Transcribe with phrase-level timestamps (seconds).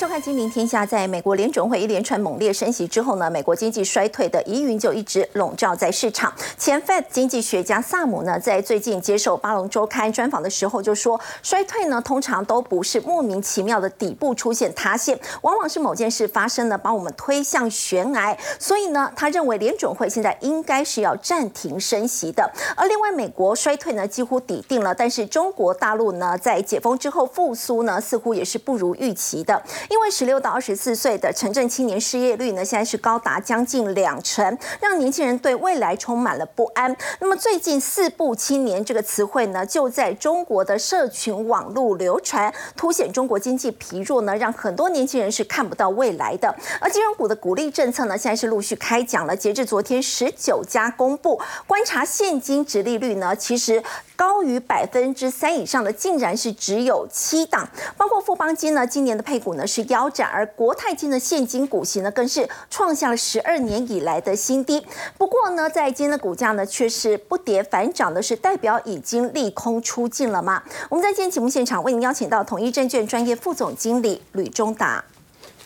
[0.00, 0.82] 收看《金明天下》。
[0.88, 6.32] 在美国联准会一连串猛烈升息之后呢，美国经济衰退的疑云就一直笼罩在市场。
[6.56, 18.34] 前 Fed 经济学家萨姆呢，在最近接受《巴隆周刊》专访的时候就说，衰退呢通常都不是莫名其妙的底部出现塌陷，往往是某件事发生了，把我们推向悬崖。
[18.58, 22.50] 所以呢，他认为联准会现在应该是要暂停升息的。
[22.74, 29.62] 而另外，美国衰退呢几乎抵定了，但是中国大陆呢在解封之后复苏呢，似乎也是不如预期的。
[29.90, 36.96] 因为十六到二十四岁的城镇青年失业率呢，现在是高达将近两成，让年轻人对未来充满了不安。
[37.18, 46.54] 那么最近“四不青年”这个词汇呢，就在中国的社群网络流传，凸显中国经济疲弱呢，让很多年轻人是看不到未来的。
[46.80, 49.34] 而金融股的鼓励政策呢，现在是陆续开讲了。
[49.34, 53.82] 截至昨天，十九家公布观察现金值利率呢，其实
[54.20, 64.86] 高于百分之三以上的，竟然是只有七档，包括富邦金呢，今年的配股呢是腰斩，而国泰金的现金股息呢更是创下了十二年以来的新低。
[65.16, 70.62] 不过呢，在今天的股价呢却是不跌反涨的，是代表已经利空出尽了吗？
[70.90, 75.02] 我们在今天节目现场为您邀请到统一证券专业副总经理吕中达，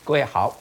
[0.04, 0.56] 各位好，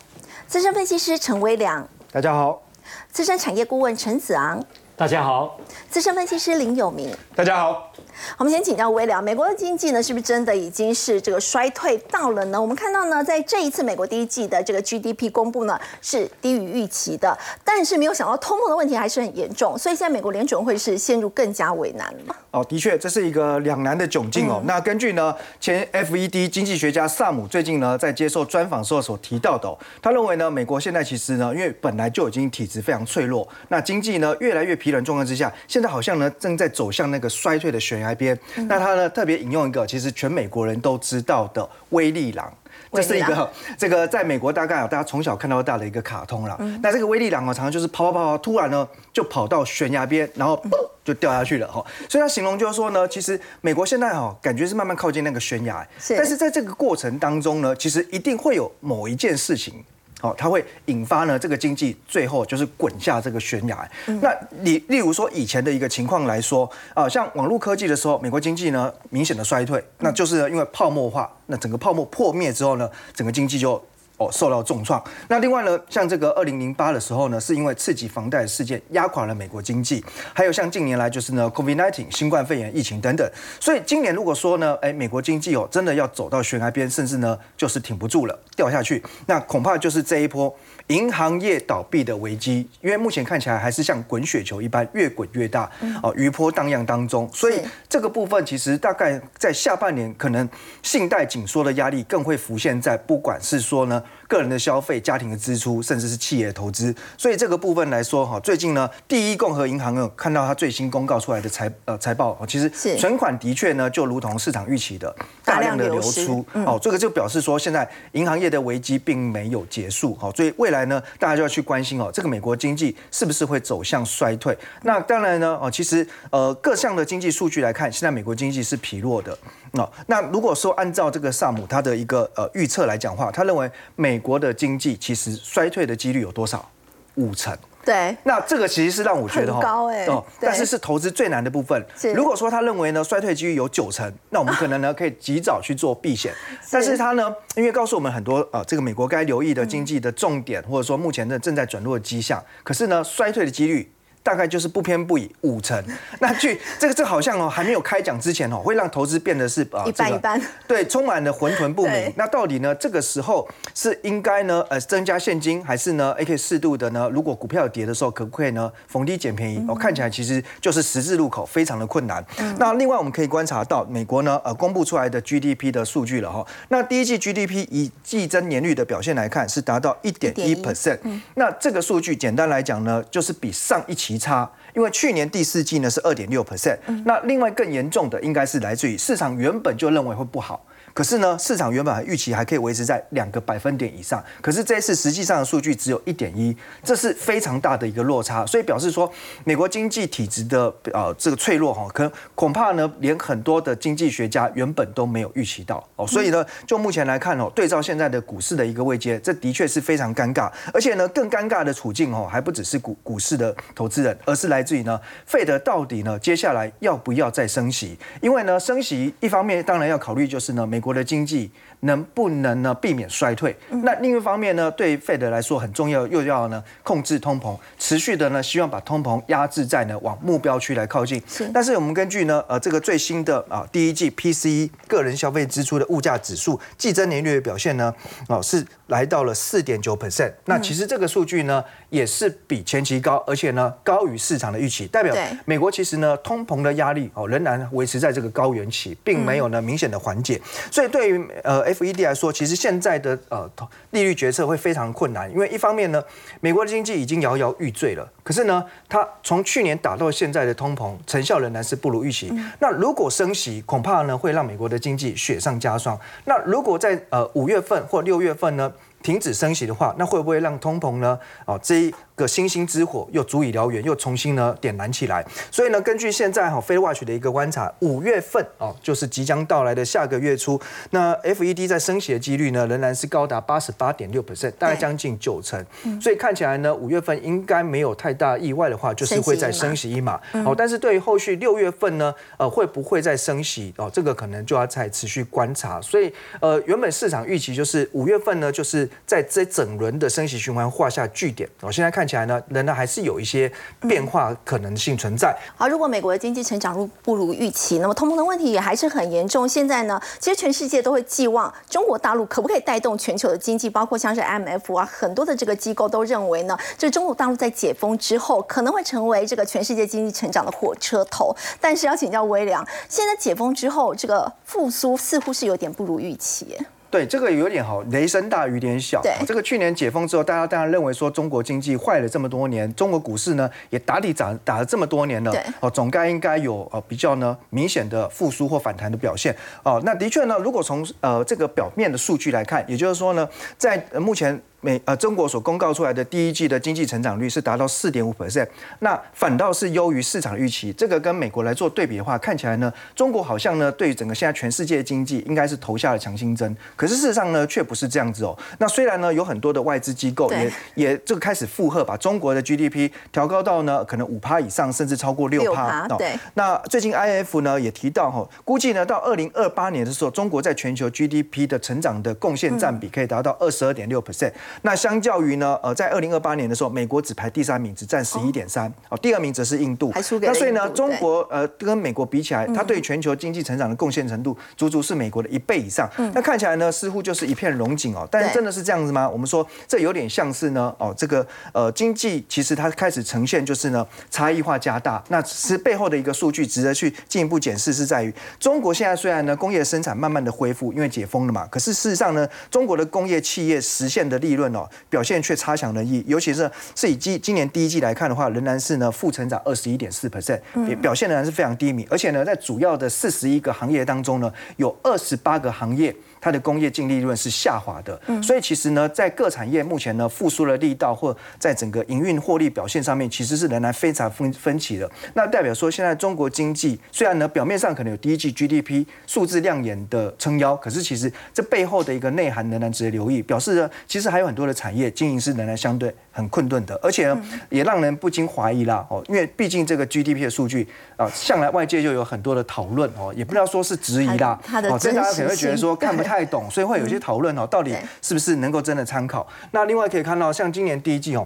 [0.48, 2.64] 资深分析师陈威良，大家好，
[3.12, 4.66] 资深产业顾问陈子昂，
[5.04, 5.60] 大家好，
[5.90, 7.14] 资深分析师林有明。
[7.36, 7.92] 大家好。
[8.38, 12.62] 我们先请教微良，美国的经济呢，是不是真的已经是这个衰退到了呢？
[12.62, 22.36] 我们看到呢，在这一次美国第一季的这个 GDP 公布呢，是低于预期的，但是没有想到通膨的问题还是很严重，所以现在美国联准会是陷入更加为难了。
[22.52, 24.62] 哦，的确，这是一个两难的窘境哦。
[24.66, 38.38] 那根据呢前 FED 经济学家萨姆最近呢在接受专访时候所提到的，哦，他认为呢，美国现在其实呢，因为本来就已经体质非常脆弱，那经济呢越来越疲软状况之下，现在好像呢正在走向那个衰退的悬崖边。
[38.68, 42.52] 那他呢特别引用一个其实全美国人都知道的威利狼，
[42.94, 46.58] 这是一个这个在美国大概大家从小看到大的一个卡通了。
[46.82, 50.62] 那这个威力狼哦，常常就是跑跑跑跑，突然呢就跑到悬崖边，然后
[51.04, 51.84] 就掉下去了哈。
[52.08, 59.84] 所以他形容就是说呢，其实美国现在哈感觉是慢慢靠近那个悬崖，但是在这个过程当中呢，其实一定会有某一件事情。
[60.24, 63.88] 哦，它会引发呢这个经济最后就是滚下这个悬崖。
[64.22, 73.84] 那你例如说以前的一个情况来说，啊，像网络科技的时候，美国经济呢明显的衰退，那就是因为泡沫化，那整个泡沫破灭之后呢，整个经济就。
[74.18, 75.04] 哦，受到重创。
[75.28, 80.04] 那另外呢，像这个二零零八的时候呢，是因为刺激房贷事件压垮了美国经济。
[80.34, 83.28] 还有像近年来就是呢，COVID-19 新冠肺炎疫情等等。
[83.60, 90.56] 所以今年如果说呢，哎，美国经济哦，真的要走到悬崖边，甚至呢，就是挺不住了，掉下去，那恐怕就是这一波
[90.88, 92.68] 银行业倒闭的危机。
[92.82, 95.70] 因为目前看起来还是像滚雪球一般，越滚越大，
[96.02, 97.30] 哦，余波荡漾当中。
[97.34, 100.48] 所以这个部分其实大概在下半年，可能
[100.82, 104.04] 信贷紧缩的压力更会浮现在，不管是说呢。
[104.26, 112.68] 个人的消费、家庭的支出，甚至是企业的投资，所以这个部分来说，哈，最近呢，第一共和银行有看到它最新公告出来的财呃财报，其实
[112.98, 115.16] 存款的确呢，就如同市场预期的
[115.46, 124.58] 大量的流出，哦，这个就表示说，现在银行业的危机并没有结束，好，所以未来呢，大家就要去关心哦，这个美国经济是不是会走向衰退？
[124.82, 129.38] 那当然呢，哦，其实呃各项的经济数据来看，现在美国经济是疲弱的，
[129.72, 136.70] 那那如果说按照这个萨姆他的一个呃预测来讲话，他认为美国的经济其实衰退的几率有多少？
[137.16, 137.56] 五成。
[137.86, 138.18] 对。
[138.24, 140.06] 那这个其实是让我觉得哈高哎。
[140.08, 140.24] 哦。
[140.40, 141.86] 但是是投资最难的部分。
[142.16, 146.34] 如果说他认为呢衰退几率有九成，那我们可能呢可以及早去做避险。
[146.72, 152.44] 但是他呢，因为告诉我们很多呃这个美国该留意的经济的重点，或者说目前的正在转弱的迹象。
[152.64, 153.93] 可是呢，衰退的几率。
[154.24, 155.84] 大概就是不偏不倚五成，
[156.20, 162.12] 那据这个这好像哦还没有开奖之前哦，会让投资变得是呃一般一般， 对，充满了浑沌不明。
[162.16, 163.46] 那到底呢这个时候
[163.76, 167.10] 是应该呢呃增加现金，还是呢 A K 适度的呢？
[167.12, 169.64] 如果股票跌的时候，可不可以呢逢低捡便宜？
[169.68, 172.24] 哦，看起来其实就是十字路口，非常的困难。
[172.58, 176.46] 那另外我们可以观察到美国呢呃公布出来的 GDP 的数据了哈。
[176.70, 180.98] 那第一季 GDP 以季增年率的表现来看，是达到一点一 percent。
[181.36, 184.13] 那这个数据简单来讲呢，就是比上一期。
[184.18, 190.66] 差，因为去年第四季呢是二点六 percent，那另外更严重的应该是来自于市场原本就认为会不好。
[190.94, 199.12] 可是呢，市场原本预期还可以维持在两个百分点以上，可是这一次实际上的数据只有一点一，这是非常大的一个落差，所以表示说
[199.44, 217.98] 美国经济体质的呃这个脆弱哈，可恐怕呢连很多的经济学家原本都没有预期到哦，所以呢就目前来看哦，对照现在的股市的一个位阶，这的确是非常尴尬，而且呢更尴尬的处境哦，还不只是股股市的投资人，而是来自于呢费德到底呢接下来要不要再升息？
[218.22, 220.83] 因为呢升息一方面当然要考虑就是呢美。
[220.84, 221.50] 国的经济
[221.84, 223.56] 能不能呢避免衰退？
[223.84, 231.22] 那另一方面呢，对 Fed 来说很重要，又要呢控制通膨，持续的呢希望把通膨压制在呢往目标区来靠近。
[231.28, 237.94] 是但是我们根据呢呃这个最新的啊第一季 PCE 个人消费支出的物价指数季增年率的表现呢，
[238.28, 240.32] 哦是来到了四点九 percent。
[240.46, 245.16] 那其实这个数据呢也是比前期高，而且呢高于市场的预期，代表
[245.46, 250.40] 美国其实呢通膨的压力哦仍然维持在这个高原期，并没有呢明显的缓解。
[250.72, 253.50] 所以对于呃 FED 来说，其实现在的呃
[253.92, 256.04] 利率决策会非常困难，因为一方面呢，
[256.40, 262.32] 美国的经济已经摇摇欲坠了，可是呢，它从去年打到现在的通膨成效仍然是不如预期。
[262.60, 266.00] 那如果升息，恐怕呢会让美国的经济雪上加霜。
[266.26, 268.72] 那如果在呃五月份或六月份呢
[269.02, 271.20] 停止升息的话，那会不会让通膨呢？
[271.46, 275.26] 哦，这一个星星之火又足以燎原，又重新呢点燃起来。
[275.50, 280.62] 所以呢，根据现在哈 Fed Watch 的一个观察，五月份哦，就是即将到来的下个月初，
[280.92, 285.66] 那 FED 在升息的几率呢，仍然是高达八十八点六 percent，大概将近九成。
[286.00, 290.22] 所以看起来呢，五月份应该没有太大意外的话，就是会再升息一码。
[290.46, 293.74] 哦，但是对于后续六月份呢，呃，会不会再升息？
[293.78, 295.82] 哦，这个可能就要再持续观察。
[295.82, 301.50] 所以呃，原本市场预期就是五月份呢，就是在这整轮的升息循环画下句点。
[301.62, 302.03] 哦，现在看。
[302.04, 303.50] 看起来呢，仍然还是有一些
[303.88, 305.34] 变化可能性存在。
[305.56, 309.48] 好，如果美国的经济成长不如预期，那么通膨的问题也还是很严重。
[309.48, 321.34] 现在呢，其实全世界都会寄望中国大陆可不可以带动全球的经济，包括像是 IMF 啊，很多的这个机构都认为呢，这中国大陆在解封之后可能会成为这个全世界经济成长的火车头。
[321.62, 326.58] 但是要请教微良，现在解封之后，这个复苏似乎是有点不如预期。
[326.94, 329.02] 对，这个有点好，雷声大雨点小。
[329.26, 339.36] 这个去年解封之后，大家当然认为说中国经济坏了这么多年，中国股市呢也打底涨打了这么多年了，哦，总该应该有呃比较呢明显的复苏或反弹的表现。
[339.64, 344.40] 哦，那的确呢，如果从呃这个表面的数据来看，也就是说呢，在目前。
[344.64, 348.48] 美呃，中国所公告出来的第一季的经济成长率是达到四点五 percent，
[348.80, 350.72] 那反倒是优于市场预期。
[350.72, 356.56] 这个跟美国来做对比的话，看起来呢，中国好像呢对整个现在全世界经济应该是投下了强心针。
[356.78, 358.38] 可是事实上呢，却不是这样子哦。
[358.58, 365.86] 那虽然呢有很多的外资机构也也这个开始附和，把中国的 GDP 调高到呢可能五趴以上，甚至超过六趴。
[365.98, 366.18] 对。
[366.36, 374.32] 那最近 IF 呢也提到哈，估计呢到二零二八年的时候，中国在全球 GDP 的成长的贡献占比可以达到二十二点六 percent。
[374.62, 379.92] 那相较于呢，呃，在二零二八年的时候，美国只排第三名，只占十一点三，哦，第二名则是印度，
[380.22, 385.90] 那所以呢，中国呃跟美国比起来，它对全球经济成长的贡献程度，足足是美国的一倍以上。
[386.14, 389.10] 那看起来呢，似乎就是一片荣景哦，但是真的是这样子吗？
[389.10, 404.68] 我们说这有点像是呢，哦，这个呃经济其实它开始呈现就是呢差异化加大，那是背后的一个数据值得去进一步检视，是在于中国现在虽然呢工业生产慢慢的恢复，因为解封了嘛，可是事实上呢，中国的工业企业实现的利润哦。
[404.90, 410.40] 表现却差强人意，尤其是是以今今年第一季来看的话，仍然是呢负成长二十一点四 percent，
[410.82, 415.96] 表现仍然是非常低迷，而且呢，在主要的四十一个行业当中呢，有二十八个行业。
[416.24, 424.90] 它的工业净利润是下滑的，所以其实呢，在各产业目前呢复苏的力道，或在整个营运获利表现上面，其实是仍然非常分分歧的。
[425.16, 440.66] 那代表说，现在中国经济虽然呢表面上可能有第一季 GDP 数字亮眼的撑腰，可是其实这背后的一个内涵仍然值得留意，表示呢，其实还有很多的产业经营是仍然相对很困顿的，而且呢，也让人不禁怀疑啦哦，因为毕竟这个 GDP 的数据
[440.96, 444.40] 啊，向来外界就有很多的讨论哦，也不知道说是质疑啦，
[444.70, 446.13] 哦，所以大家可能会觉得说看不太。
[446.14, 449.26] 太懂，所以会有些讨论哦，到底是不是能够真的参考？
[449.50, 451.26] 那另外可以看到，像今年第一季哦。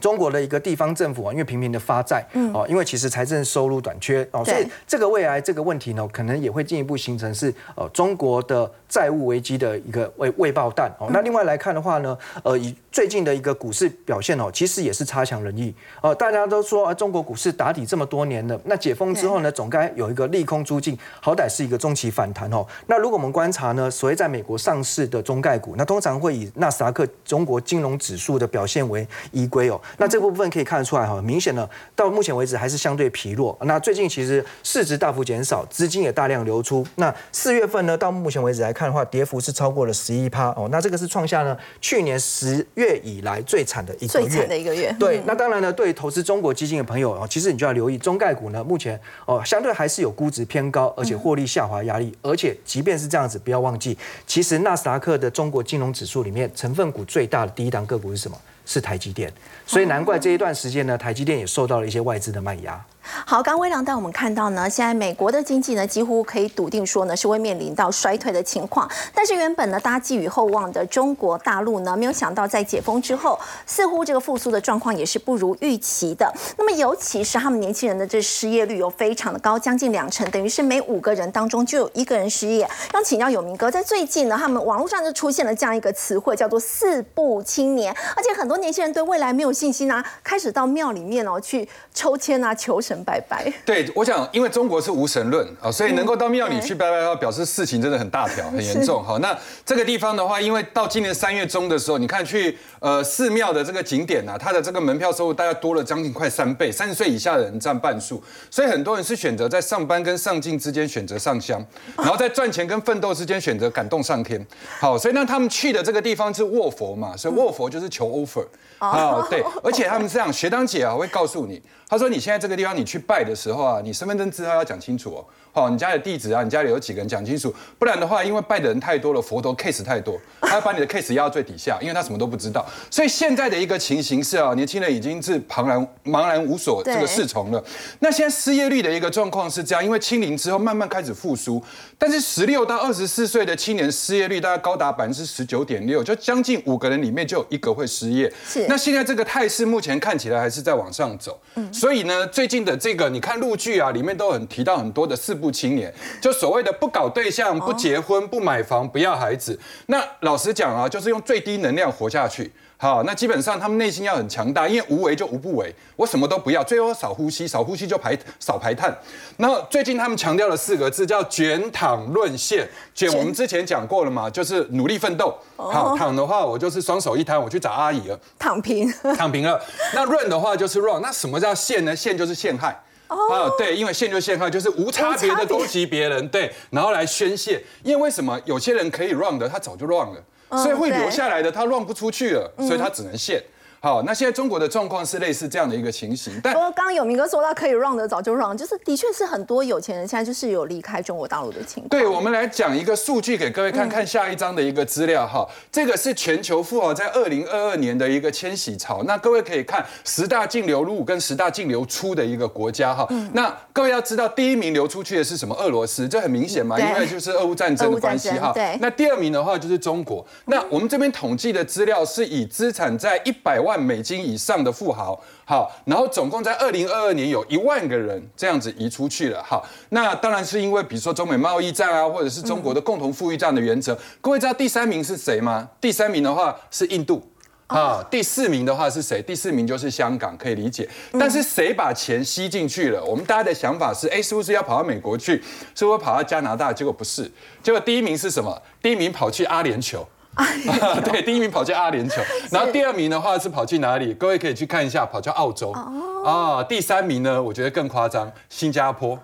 [0.00, 2.20] 中国的一个地方政府啊，因为频频的发债，
[2.52, 11.08] 哦，因为其实财政收入短缺哦，所以这个未来这个问题呢，可能也会进一步形成是呃中国的债务危机的一个未未爆弹哦。
[11.12, 16.14] 那另外来看的话呢，呃，以最近的一个股市表现哦，其实也是差强人意哦。
[16.14, 22.64] 大家都说啊，中国股市打底这么多年了，那解封之后呢，总该有一个利空出尽，好歹是一个中期反弹哦。
[22.86, 29.80] 那如果我们观察呢，所谓在美国上市的中概股，那通常会以纳斯达克中国金融指数的表现为依归哦。
[29.98, 33.58] 那这部分可以看得出来哈，明显的到目前为止还是相对疲弱。
[33.62, 36.86] 那最近其实市值大幅减少，资金也大量流出。
[36.94, 40.68] 那四月份呢，到目前为止来看的话，跌幅是超过了十一趴哦。
[40.70, 44.26] 那这个是创下呢去年十月以来最惨的一个月。
[44.26, 44.94] 最惨的一个月。
[44.98, 52.16] 对，那当然呢，对投资中国基金的朋友哦，其实你就要留意中概股呢，目前哦相对还是有估值偏高，而且获利下滑压力。
[52.22, 58.36] 而且即便是这样子，不要忘记，其实纳斯达克的中国金融指数里面成分股最大的第一档个股是什么？
[58.66, 59.30] 是台积电，
[59.66, 62.82] 所以难怪这一段时间呢，台积电也受到了一些外资的卖压。
[63.26, 68.90] 好，刚微良带我们看到呢，现在美国的经济呢，几乎可以笃定说呢，是会面临到衰退的情况。
[69.14, 76.32] 但是原本呢，大家寄予厚望的中国大陆呢，没有想到在解封之后，似乎这个复苏的状况也是不如预期的。
[76.56, 82.68] 那么尤其是他们年轻人的这失业率有非常的高，将近两成，等于是每五个人当中就有一个人失业。
[82.94, 92.93] 要请教有明哥，在最近呢，他们网络上就出现了这样一个词汇，叫做“四不青年”，而且很多年轻人对未来没有信心啊，开始到庙里面哦去抽签啊求神。
[93.02, 93.52] 拜拜。
[93.64, 99.02] 对，我想，因为中国是无神论啊，所以能够到庙里去拜拜的话，表示事情真的很大条、 很严重。
[99.02, 111.64] 好，那这个地方的话，因为到今年三月中的时候，你看去呃寺庙的这个景点啊，它的这个门票收入大概多了将近快三倍，三十岁以下的人占半数，所以很多人是选择在上班跟上进之间选择上香，
[111.96, 114.44] 然后在赚钱跟奋斗之间选择感动上天。
[114.80, 118.44] 好，所以那他们去的这个地方是卧佛嘛，所以卧佛就是求 offer
[118.78, 121.62] 啊，对，而且他们这样，学长姐啊会告诉你。
[121.94, 125.24] 他说：“你现在这个地方，你去拜的时候啊，你身份证字号要讲清楚哦。
[125.54, 132.66] 好，你家的地址啊，你家里有几个人讲清楚，不然的话，因为拜的人太多了，佛陀 case 太多，他要把你的 case 压到最底下，因为他什么都不知道。
[132.90, 137.64] 所以现在的一个情形是啊，年轻人已经是茫然茫然无所这个适从了。
[138.00, 141.62] 那现在失业率的一个状况是这样，因为清零之后慢慢开始复苏，
[141.96, 148.28] 但是十六到二十四岁的青年失业率大概高达百分之十九点六，就将近五个人里面就有一个会失业。
[148.44, 148.66] 是。
[148.66, 151.40] 那现在这个态势目前看起来还是在往上走。
[151.54, 151.72] 嗯。
[151.72, 155.92] 所以呢，最近的这个你看陆剧啊，里面都很提到很多的四部青年。
[156.22, 162.50] 就所谓的不搞对象、不结婚、不买房、不要孩子，那老实讲啊，就是用最低能量活下去。
[162.76, 168.94] 好，那基本上他们内心要很强大，因为无为就无不为，我什么都不要，最后少呼吸，少呼吸就排少排碳。
[169.38, 172.68] 那最近他们强调了四个字，叫卷躺论线。
[172.94, 175.34] 卷我们之前讲过了嘛，就是努力奋斗。
[175.56, 178.18] 好，躺的话我就是双手一摊，我去找阿姨了。
[178.38, 179.58] 躺平， 躺平了。
[179.94, 181.94] 那润的话就是 run，那什么叫陷呢？
[181.94, 182.78] 陷就是陷害。
[183.06, 187.62] 啊，对，因为限就陷害，就是无差别的攻击别人，对，然后来宣泄。
[187.82, 190.24] 因为为什么有些人可以 run 的，他早就 run 了，
[190.62, 193.42] 所以会留下来的，他 run 不出去了，所以他只能陷。
[193.84, 196.32] 好，那现在中国的状况是类似这样的一个情形。
[196.42, 201.88] 但刚刚有明哥说到可以 run 的早就 run，就是的确是很多有钱人现在就是有离开中国大陆的情况。
[201.90, 209.02] 对，我们来讲一个数据给各位看看下一张的一个资料哈，这个是全球富豪在二零二二年的一个迁徙潮。
[209.02, 213.06] 那各位可以看十大净流入跟十大净流出的一个国家哈。
[213.34, 215.54] 那各位要知道第一名流出去的是什么？
[215.56, 218.50] 俄罗斯，这很明显嘛，因为就是俄乌战争的关系哈。
[218.54, 218.78] 对。
[218.80, 220.26] 那第二名的话就是中国。
[220.46, 224.64] 那我们这边统计的资料是以资产在一百万美金以上。
[224.64, 233.94] 的富豪，好，然后总共在二零二二年有一万个人这样子移出去了，好，那当然是因为比如说中美贸易战啊，或者是中国的共同富裕这样的原则。
[234.22, 235.68] 各位知道第三名是谁吗？
[235.82, 237.22] 第三名的话是印度，
[237.66, 239.20] 啊，第四名的话是谁？
[239.20, 240.88] 第四名就是香港，可以理解。
[241.18, 243.04] 但是谁把钱吸进去了？
[243.04, 245.42] 我们大家的想法是，哎，是不是要跑到美国去？
[245.74, 246.72] 是不是跑到加拿大？
[246.72, 247.30] 结果不是，
[247.62, 248.62] 结果第一名是什么？
[248.80, 250.06] 第一名跑去阿联酋。
[251.04, 254.12] 对，第一名跑去阿联酋，然后第二名的话是跑去哪里？
[254.14, 255.72] 各位可以去看一下，跑去澳洲。
[255.72, 259.18] 哦，啊，第三名呢，我觉得更夸张，新加坡。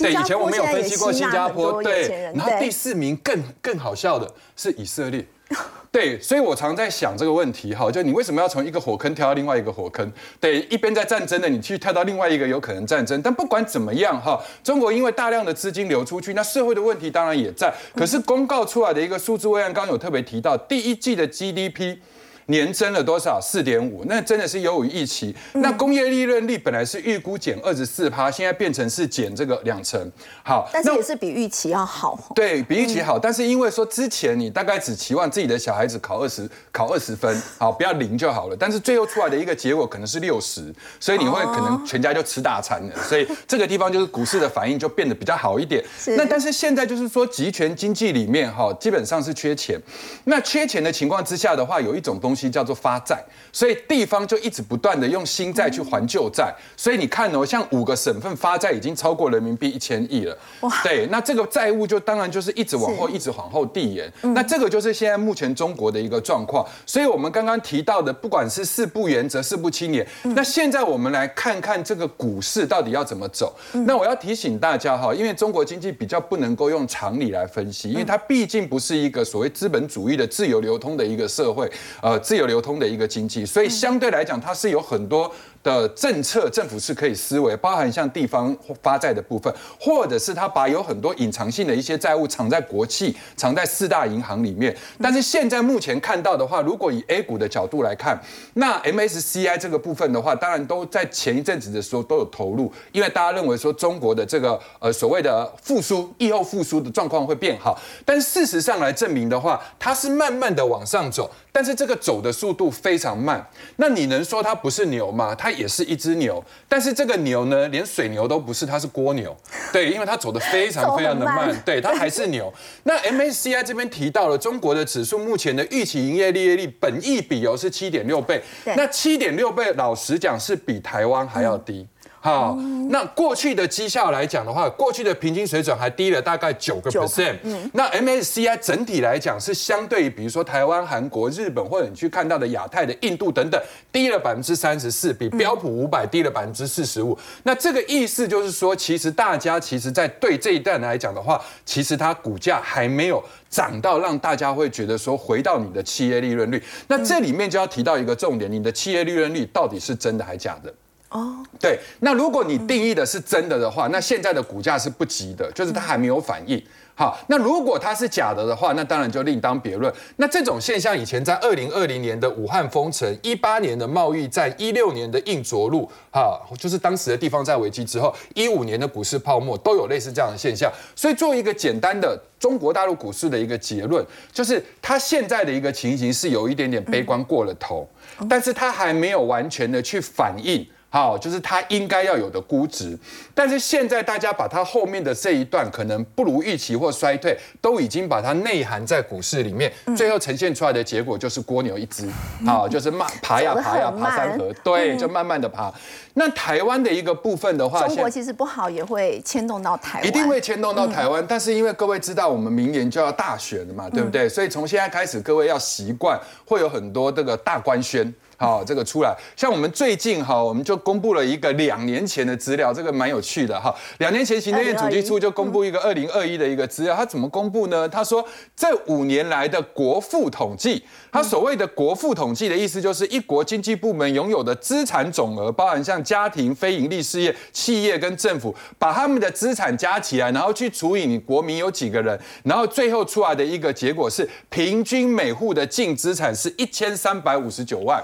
[0.00, 2.32] 对，以前我们有分析过新加坡，对。
[2.34, 5.26] 然后第四名更更好笑的是以色列。
[5.92, 10.10] 对，所以我常在想这个问题哈，就你为什么要从一个火坑跳到另外一个火坑？
[10.40, 13.20] 对，一边在战争的，你去跳到另外一个有可能战争。
[13.20, 17.70] 但不管怎么样哈，中国因为大量的资金流出去，那社会的问题当然也在。
[17.94, 21.98] 可是公告出来的一个数字，魏安刚有特别提到，第一季的 GDP。
[22.46, 23.40] 年增了多少？
[23.40, 25.34] 四点五，那真的是优于预期。
[25.52, 30.10] 那工业利润率本来是预估减二十四趴，现在变成是减这个两成。
[30.42, 32.18] 好，但是也是比预期要好。
[32.34, 38.56] 对比预期好，但是因为说之前你大概只期望自己的小孩子考二十考二十分，好不要零就好了。
[38.58, 42.96] 但是最后出来的一个结果可能是六十，所以你会可能全家就吃大餐了。
[43.04, 45.84] 所以这个地方就是股市的反应就变得比较好一点。
[46.18, 49.80] 那但是现在就是说集权经济里面哈，基本上是缺钱。
[50.24, 52.31] 那缺钱的情况之下的话，有一种东。
[52.32, 53.22] 东西叫做发债，
[53.52, 60.34] 所以地方就一直不断的用新债去还旧债，所以你看哦，像五个省份发债已经超过人民币一千亿了。
[60.60, 64.10] 哇，对，那这个债务就当然就是一直往后，一直往后递延。
[64.22, 66.66] 那这个就是现在目前中国的一个状况。
[66.86, 73.54] 所以我们刚刚提到的，不管是四不原则、四不青年，那现在我们来看看这个股市到底要怎么走。
[73.86, 81.70] 那我要提醒大家哈，因为中国经济比较不能够用常理来分析，因为它毕竟不是一个所谓资本主义的自由流通的一个社会，
[82.00, 82.18] 呃。
[82.22, 85.30] 自由流通的一个经济，所以相对来讲，它是有很多
[85.62, 94.76] 的政策，政府是可以思维，包含像地方发债的部分，或者是他把有很多隐藏性的一些债务藏在国企、藏在四大银行里面。
[95.00, 98.20] 但是现在目前看到的话，如果以 A 股的角度来看，
[98.54, 107.78] 那 MSCI 这个部分的话，当然都在前一阵子的时候都有投入，因为大家认为说中国的这个呃所谓的复苏、疫后复苏的状况会变好。
[108.04, 113.46] 但事实上来证明的话，它是慢慢的往上走，但是这个走的速度非常慢。
[113.76, 115.34] 那你能说它不是牛吗？
[115.34, 119.36] 它也是一只牛，但是这个牛呢，连水牛都不是，它是蜗牛。
[119.72, 122.52] 对，因为它走的非常 非常的慢，对，它还是牛。
[122.84, 128.42] 那 MACI 这边提到了中国的指数目前的预期营业利率本益比哦是七点六倍，
[128.76, 131.86] 那七点六倍老实讲是比台湾还要低。
[132.24, 132.56] 好，
[132.90, 137.34] 那过去的绩效来讲的话，过去的平均水准还低了大概九个 percent。
[137.72, 143.60] 那 MSCI 整体来讲是相对于，比如说台湾、韩国、日本，或者你去看到的亚太的印度等等，
[143.90, 147.18] 低了百分之三十四，比标普五百低了百分之四十五。
[147.42, 156.62] 那这个意思就是说，其实大家其实在对这一段来讲的话，其实它股价还没有涨到让大家会觉得说回到你的企业利润率。
[156.86, 160.72] 那这里面就要提到一个重点，你的企业利润率到底是真的还假的？
[161.12, 166.62] 哦，对，那如果你定义的是真的的话，那现在的股价是不急的，就是它还没有反应。
[166.94, 169.92] 好，那如果它是假的的话，那当然就另当别论。
[170.16, 180.70] 那这种现象以前在二零二零年的武汉封城、一八年的贸易战、一六年的硬着陆，哈，就是当时的地方债危机之后，一五年的股市泡沫都有类似这样的现象。
[180.94, 187.88] 所以做一个简单的中国大陆股市的一个结论，就是它现在的一个情形是有一点点悲观过了头，
[188.28, 190.66] 但是它还没有完全的去反映。
[190.92, 192.98] 好，就是它应该要有的估值，
[193.34, 202.06] 但是现在大家把它后面的这一段可能不如预期或衰退，都已经把它内涵在股市里面，最后呈现出来的结果就是蜗牛一只，
[202.44, 205.72] 好，就是慢 爬呀爬呀爬山河，对，就慢慢的爬。
[206.12, 214.28] 那台湾的一个部分的话，中国其实不好也会牵动到台湾，一定会牵动到台湾，但是因为各位知道我们明年就要大选了嘛，对不对？
[214.28, 218.12] 所以从现在开始，各位要习惯会有很多这个大官宣。
[218.42, 223.72] 好，这个出来，像我们最近哈，我们就公布了一个两年前的资料，这个蛮有趣的哈。
[223.98, 227.88] 两年前行政院主计处就公布一个二零二一的一个资料，他怎么公布呢？
[227.88, 248.02] 他说这五年来的国富统计，他所谓的国富统计的意思就是一国经济部门拥有的资产总额，包含像家庭、非营利事业、企业跟政府，把他们的资产加起来，然后去除以你国民有几个人，然后最后出来的一个结果是，平均每户的净资产是一千三百五十九万。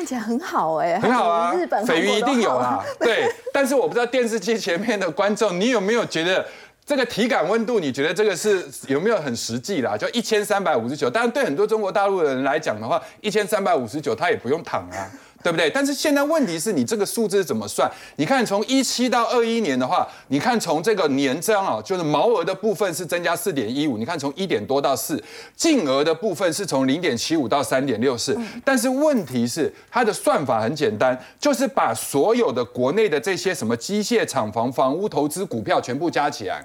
[0.00, 2.82] 看起来很好哎，很好啊，日本鲱鱼一定有啦。
[2.98, 6.42] 对，但是我不知道电视机前面的观众，你有没有觉得
[6.86, 7.78] 这个体感温度？
[7.78, 9.98] 你觉得这个是有没有很实际啦？
[9.98, 15.06] 就一千三百五十九，但是对很多中国大陆的人来讲的话，一千三百五十九他也不用躺啊。
[15.42, 15.70] 对不对？
[15.70, 17.90] 但是现在问题是你这个数字怎么算？
[18.16, 25.22] 你看从一七到二一年的话，你看从这个年增啊，就是毛额的部分是增加四点一五，你看从一点多到四，
[25.56, 28.38] 净额的部分是从零点七五到三点六四。
[28.64, 36.64] 但是问题是它的算法很简单，就是把所有的国内的这些什么机械厂房、房屋投资、股票全部加起来。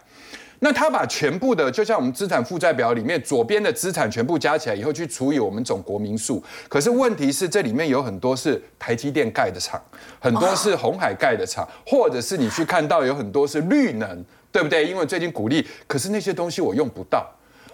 [0.66, 6.44] 那他把全部的，就像我们资产负债表里面左边的资产全部加起来以后，去除以我们总国民数。
[6.68, 9.80] 可是问题是，这里面有很多是台积电盖的厂，
[10.20, 14.88] 很多是红海盖的厂，或者是你去看到有很多是绿能，对不对？
[14.88, 17.30] 因为最近鼓励，可是那些东西我用不到。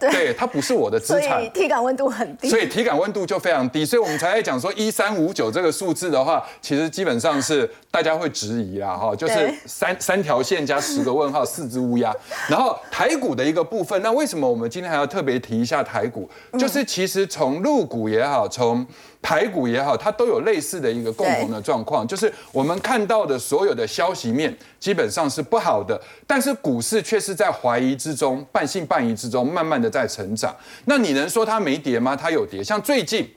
[0.10, 12.16] 对，它不是我的资产，所以体感温度很低，所以体感温度就非常低，所以我们才在讲说一三五九这个数字的话，其实基本上是大家会质疑啦，哈，就是三三条线加十个 问号，四只乌鸦。
[12.50, 16.30] 然后台股的一个部分，那为什么我们今天还要特别提一下台股？
[16.58, 18.86] 就是其实从入股也好，从
[19.22, 30.56] 排骨也好，它都有类似的一个共同的状况，就是我们看到的所有的消息面基本上是不好的，但是股市却是在怀疑之中、半信半疑之中，慢慢的在成长。
[30.86, 32.16] 那你能说它没跌吗？
[32.16, 33.30] 它有跌，像最近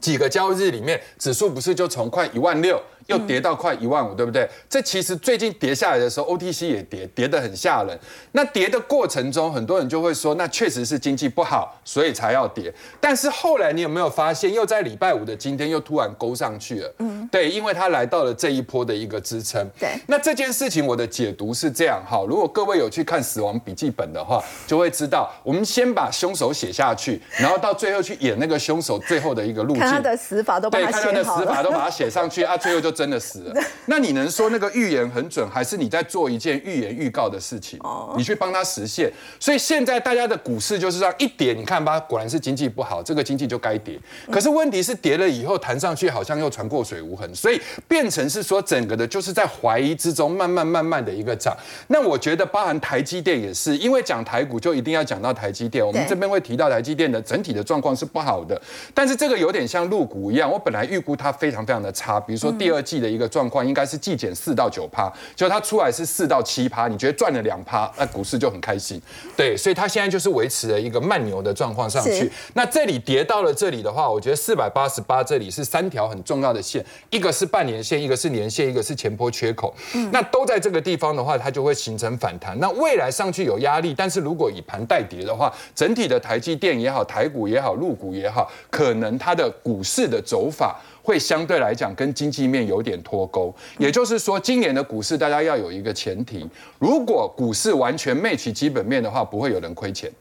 [0.00, 2.80] 几个交易日里面，指数不是就从快一万六。
[3.08, 4.48] 又跌到快一万五，对不对？
[4.68, 7.98] 这其实最近跌下来的时候，OTC 也跌，跌得很吓人。
[8.32, 12.72] 那跌的过程中，很多人就会说，那确实是经济不好，所以才要跌。
[13.00, 16.94] 但是后来你有没有发现，又在礼拜五的今天又突然勾上去了？
[16.98, 19.66] 嗯，对，因为它来到了这一波的一个支撑。
[19.80, 29.80] 对，那这件事情我的解读是这样哈，如果各位有去看《死亡笔记本》的话，就会知道，我们先把凶手写下去，然后到最后去演那个凶手最后的一个路径。
[29.80, 32.97] 看他的死法都把对，看他的死法都把它写上去啊，最后就。
[32.98, 33.54] 真的死了。
[33.86, 37.78] 那你能说那个预言很准，还是你在做一件预言预告的事情？
[38.16, 39.08] 你去帮他实现。
[39.38, 43.96] 所以现在大家的股市就是让一跌，你看吧，果然是经济不好，这个经济就该跌。
[44.32, 51.56] 可是问题是跌了以后弹上去，好像又船过水无痕，所以变成是说整个的就是在怀疑之中慢慢慢慢的一个涨。
[51.86, 58.60] 那我觉得包含台积电也是，因为讲台股就一定要讲到台积电，我们这边会提到台积电的整体的状况是不好的，
[58.92, 68.98] 但是这个有点像入股一样，我本来预估它非常非常的差，比如说第二季的一个状况应该是季减四到九趴，就它出来是四到七趴，你觉得赚了两趴，那股市就很开心，
[69.36, 72.30] 对，所以它现在就是维持了一个慢牛的状况上去。
[72.54, 79.74] 那这里跌到了这里的话，我觉得四百八十八这里是三条很重要的线，一个是半年线，一个是年线，一个是前坡缺口，
[80.10, 82.58] 那都在这个地方的话，它就会形成反弹。
[82.58, 93.54] 那未来上去有压力，但是如果以盘带跌的话，整体的台积电也好，台股也好，陆股也好，可能它的股市的走法会相对来讲跟经济面有点脱钩。
[93.78, 96.46] 也就是说，今年的股市大家要有一个前提，
[96.78, 100.12] 如果股市完全 match 基本面的话，不会有人亏钱。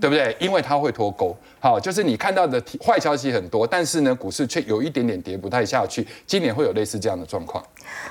[0.00, 0.34] 对不对？
[0.40, 1.36] 因为它会脱钩。
[1.64, 6.06] 好，就是你看到的坏消息很多，但是呢，股市却有一点点跌不太下去。
[6.26, 7.64] 今年会有类似这样的状况。